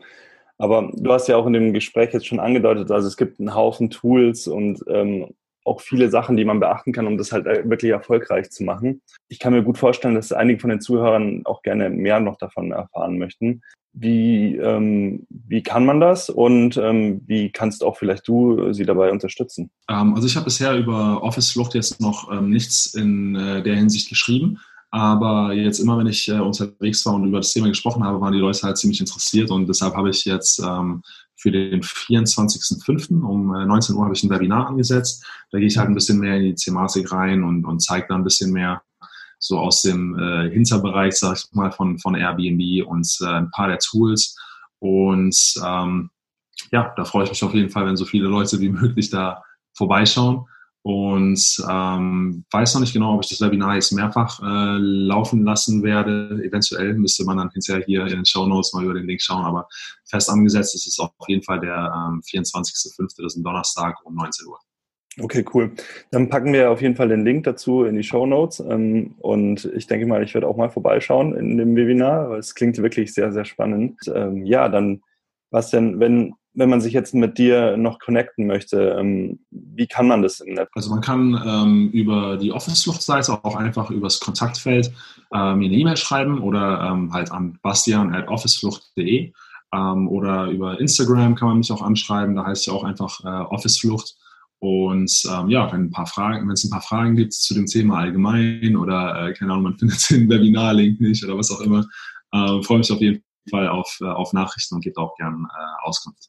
Aber 0.58 0.92
du 0.94 1.10
hast 1.10 1.28
ja 1.28 1.38
auch 1.38 1.46
in 1.46 1.54
dem 1.54 1.72
Gespräch 1.72 2.12
jetzt 2.12 2.26
schon 2.26 2.40
angedeutet, 2.40 2.90
also 2.90 3.08
es 3.08 3.16
gibt 3.16 3.40
einen 3.40 3.54
Haufen 3.54 3.88
Tools 3.88 4.48
und 4.48 4.84
ähm, 4.86 5.28
auch 5.64 5.80
viele 5.80 6.10
Sachen, 6.10 6.36
die 6.36 6.44
man 6.44 6.60
beachten 6.60 6.92
kann, 6.92 7.06
um 7.06 7.16
das 7.16 7.32
halt 7.32 7.46
äh, 7.46 7.62
wirklich 7.64 7.92
erfolgreich 7.92 8.50
zu 8.50 8.64
machen. 8.64 9.00
Ich 9.28 9.38
kann 9.38 9.54
mir 9.54 9.62
gut 9.62 9.78
vorstellen, 9.78 10.14
dass 10.14 10.30
einige 10.30 10.60
von 10.60 10.68
den 10.68 10.82
Zuhörern 10.82 11.40
auch 11.46 11.62
gerne 11.62 11.88
mehr 11.88 12.20
noch 12.20 12.36
davon 12.36 12.70
erfahren 12.70 13.16
möchten. 13.16 13.62
Wie, 13.92 14.56
ähm, 14.56 15.26
wie 15.28 15.62
kann 15.62 15.84
man 15.84 16.00
das 16.00 16.30
und 16.30 16.76
ähm, 16.76 17.22
wie 17.26 17.50
kannst 17.50 17.82
auch 17.82 17.96
vielleicht 17.96 18.28
du 18.28 18.72
sie 18.72 18.84
dabei 18.84 19.10
unterstützen? 19.10 19.70
Ähm, 19.88 20.14
also 20.14 20.28
ich 20.28 20.36
habe 20.36 20.44
bisher 20.44 20.76
über 20.76 21.22
Office 21.22 21.50
Flucht 21.50 21.74
jetzt 21.74 22.00
noch 22.00 22.30
ähm, 22.30 22.50
nichts 22.50 22.94
in 22.94 23.34
äh, 23.34 23.62
der 23.62 23.74
Hinsicht 23.74 24.08
geschrieben. 24.08 24.58
Aber 24.92 25.52
jetzt 25.52 25.78
immer, 25.78 25.98
wenn 25.98 26.08
ich 26.08 26.28
äh, 26.28 26.40
unterwegs 26.40 27.06
war 27.06 27.14
und 27.14 27.24
über 27.24 27.38
das 27.38 27.52
Thema 27.52 27.68
gesprochen 27.68 28.02
habe, 28.02 28.20
waren 28.20 28.32
die 28.32 28.40
Leute 28.40 28.62
halt 28.62 28.76
ziemlich 28.76 29.00
interessiert 29.00 29.50
und 29.50 29.68
deshalb 29.68 29.94
habe 29.94 30.10
ich 30.10 30.24
jetzt 30.24 30.60
ähm, 30.60 31.02
für 31.36 31.50
den 31.50 31.80
24.05. 31.80 33.22
um 33.22 33.52
19 33.52 33.94
äh, 33.94 33.98
Uhr 33.98 34.04
habe 34.04 34.14
ich 34.14 34.22
ein 34.22 34.30
Webinar 34.30 34.68
angesetzt. 34.68 35.24
Da 35.50 35.58
gehe 35.58 35.68
ich 35.68 35.78
halt 35.78 35.88
ein 35.88 35.94
bisschen 35.94 36.18
mehr 36.18 36.36
in 36.36 36.42
die 36.42 36.54
Thematik 36.54 37.12
rein 37.12 37.44
und, 37.44 37.64
und 37.64 37.80
zeige 37.80 38.06
da 38.08 38.14
ein 38.16 38.24
bisschen 38.24 38.52
mehr 38.52 38.82
so 39.40 39.58
aus 39.58 39.82
dem 39.82 40.16
äh, 40.18 40.50
Hinterbereich, 40.50 41.16
sag 41.16 41.38
ich 41.38 41.52
mal, 41.52 41.72
von, 41.72 41.98
von 41.98 42.14
Airbnb 42.14 42.86
und 42.86 43.08
äh, 43.22 43.26
ein 43.26 43.50
paar 43.50 43.68
der 43.68 43.78
Tools. 43.78 44.36
Und 44.78 45.36
ähm, 45.66 46.10
ja, 46.70 46.92
da 46.96 47.04
freue 47.04 47.24
ich 47.24 47.30
mich 47.30 47.42
auf 47.42 47.54
jeden 47.54 47.70
Fall, 47.70 47.86
wenn 47.86 47.96
so 47.96 48.04
viele 48.04 48.28
Leute 48.28 48.60
wie 48.60 48.68
möglich 48.68 49.10
da 49.10 49.42
vorbeischauen 49.72 50.46
und 50.82 51.62
ähm, 51.68 52.44
weiß 52.50 52.74
noch 52.74 52.80
nicht 52.80 52.94
genau, 52.94 53.14
ob 53.14 53.22
ich 53.22 53.28
das 53.28 53.40
Webinar 53.40 53.74
jetzt 53.74 53.92
mehrfach 53.92 54.40
äh, 54.40 54.78
laufen 54.78 55.44
lassen 55.44 55.82
werde. 55.82 56.40
Eventuell 56.42 56.94
müsste 56.94 57.24
man 57.24 57.36
dann 57.36 57.50
hinterher 57.50 57.84
hier 57.84 58.02
in 58.06 58.16
den 58.16 58.24
Show 58.24 58.46
Notes 58.46 58.72
mal 58.72 58.84
über 58.84 58.94
den 58.94 59.06
Link 59.06 59.20
schauen, 59.20 59.44
aber 59.44 59.68
fest 60.06 60.30
angesetzt 60.30 60.74
ist 60.74 60.86
es 60.86 60.98
auf 60.98 61.12
jeden 61.28 61.42
Fall 61.42 61.60
der 61.60 61.92
ähm, 61.94 62.22
24.05., 62.22 62.96
das 62.98 63.18
ist 63.18 63.36
ein 63.36 63.44
Donnerstag 63.44 63.96
um 64.04 64.14
19 64.14 64.46
Uhr. 64.46 64.58
Okay, 65.20 65.44
cool. 65.52 65.72
Dann 66.10 66.28
packen 66.28 66.52
wir 66.52 66.70
auf 66.70 66.80
jeden 66.80 66.96
Fall 66.96 67.08
den 67.08 67.24
Link 67.24 67.44
dazu 67.44 67.84
in 67.84 67.96
die 67.96 68.02
Show 68.02 68.26
Notes. 68.26 68.60
Ähm, 68.60 69.14
und 69.18 69.70
ich 69.76 69.86
denke 69.86 70.06
mal, 70.06 70.22
ich 70.22 70.34
werde 70.34 70.46
auch 70.48 70.56
mal 70.56 70.70
vorbeischauen 70.70 71.34
in 71.36 71.56
dem 71.56 71.76
Webinar, 71.76 72.32
es 72.32 72.54
klingt 72.54 72.78
wirklich 72.78 73.12
sehr, 73.12 73.32
sehr 73.32 73.44
spannend. 73.44 74.00
Ähm, 74.14 74.44
ja, 74.44 74.68
dann, 74.68 75.02
was 75.50 75.70
denn, 75.70 76.00
wenn 76.00 76.34
wenn 76.52 76.68
man 76.68 76.80
sich 76.80 76.92
jetzt 76.92 77.14
mit 77.14 77.38
dir 77.38 77.76
noch 77.76 77.98
connecten 78.00 78.46
möchte, 78.46 78.96
ähm, 78.98 79.40
wie 79.50 79.86
kann 79.86 80.08
man 80.08 80.22
das 80.22 80.40
im 80.40 80.54
Netz? 80.54 80.68
Also 80.74 80.90
man 80.90 81.00
kann 81.00 81.40
ähm, 81.46 81.90
über 81.92 82.36
die 82.36 82.52
Office-Flucht-Seite 82.52 83.44
auch 83.44 83.56
einfach 83.56 83.90
übers 83.90 84.18
Kontaktfeld 84.18 84.88
äh, 85.32 85.54
mir 85.54 85.66
eine 85.66 85.76
E-Mail 85.76 85.96
schreiben 85.96 86.40
oder 86.40 86.90
ähm, 86.90 87.12
halt 87.12 87.30
an 87.30 87.58
bastian.officeflucht.de 87.62 89.32
ähm, 89.72 90.08
oder 90.08 90.46
über 90.46 90.80
Instagram 90.80 91.36
kann 91.36 91.48
man 91.48 91.58
mich 91.58 91.70
auch 91.70 91.82
anschreiben, 91.82 92.34
da 92.34 92.46
heißt 92.46 92.66
ja 92.66 92.72
auch 92.72 92.84
einfach 92.84 93.20
äh, 93.24 93.44
Office-Flucht. 93.44 94.16
Und 94.60 95.22
ähm, 95.30 95.48
ja, 95.48 95.72
wenn 95.72 95.84
ein 95.84 95.90
paar 95.90 96.06
Fragen, 96.06 96.46
wenn 96.46 96.52
es 96.52 96.64
ein 96.64 96.70
paar 96.70 96.82
Fragen 96.82 97.16
gibt 97.16 97.32
zu 97.32 97.54
dem 97.54 97.66
Thema 97.66 97.98
allgemein 97.98 98.76
oder 98.76 99.28
äh, 99.28 99.32
keine 99.32 99.52
Ahnung, 99.52 99.64
man 99.64 99.78
findet 99.78 100.10
den 100.10 100.28
Webinar-Link 100.28 101.00
nicht 101.00 101.24
oder 101.24 101.36
was 101.36 101.50
auch 101.50 101.60
immer, 101.60 101.86
äh, 102.32 102.62
freue 102.62 102.78
mich 102.78 102.92
auf 102.92 103.00
jeden 103.00 103.22
Fall 103.48 103.68
auf, 103.68 103.98
äh, 104.00 104.04
auf 104.04 104.32
Nachrichten 104.32 104.74
und 104.74 104.84
gebe 104.84 105.00
auch 105.00 105.16
gern 105.16 105.46
äh, 105.50 105.86
Auskunft. 105.86 106.28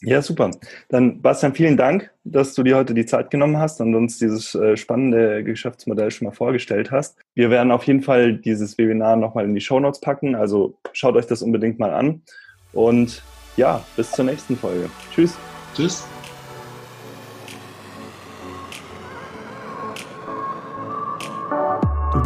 Ja, 0.00 0.22
super. 0.22 0.52
Dann, 0.88 1.20
Bastian, 1.22 1.54
vielen 1.54 1.76
Dank, 1.76 2.10
dass 2.22 2.54
du 2.54 2.62
dir 2.62 2.76
heute 2.76 2.94
die 2.94 3.04
Zeit 3.04 3.30
genommen 3.30 3.58
hast 3.58 3.80
und 3.80 3.94
uns 3.96 4.18
dieses 4.18 4.54
äh, 4.54 4.76
spannende 4.76 5.42
Geschäftsmodell 5.42 6.12
schon 6.12 6.26
mal 6.26 6.34
vorgestellt 6.34 6.92
hast. 6.92 7.18
Wir 7.34 7.50
werden 7.50 7.72
auf 7.72 7.84
jeden 7.84 8.02
Fall 8.02 8.36
dieses 8.36 8.78
Webinar 8.78 9.16
nochmal 9.16 9.44
in 9.44 9.54
die 9.54 9.60
Show 9.60 9.80
Notes 9.80 10.00
packen, 10.00 10.36
also 10.36 10.78
schaut 10.92 11.16
euch 11.16 11.26
das 11.26 11.42
unbedingt 11.42 11.80
mal 11.80 11.90
an. 11.90 12.22
Und 12.72 13.22
ja, 13.56 13.84
bis 13.96 14.12
zur 14.12 14.24
nächsten 14.24 14.56
Folge. 14.56 14.88
Tschüss. 15.12 15.36
Tschüss. 15.74 16.06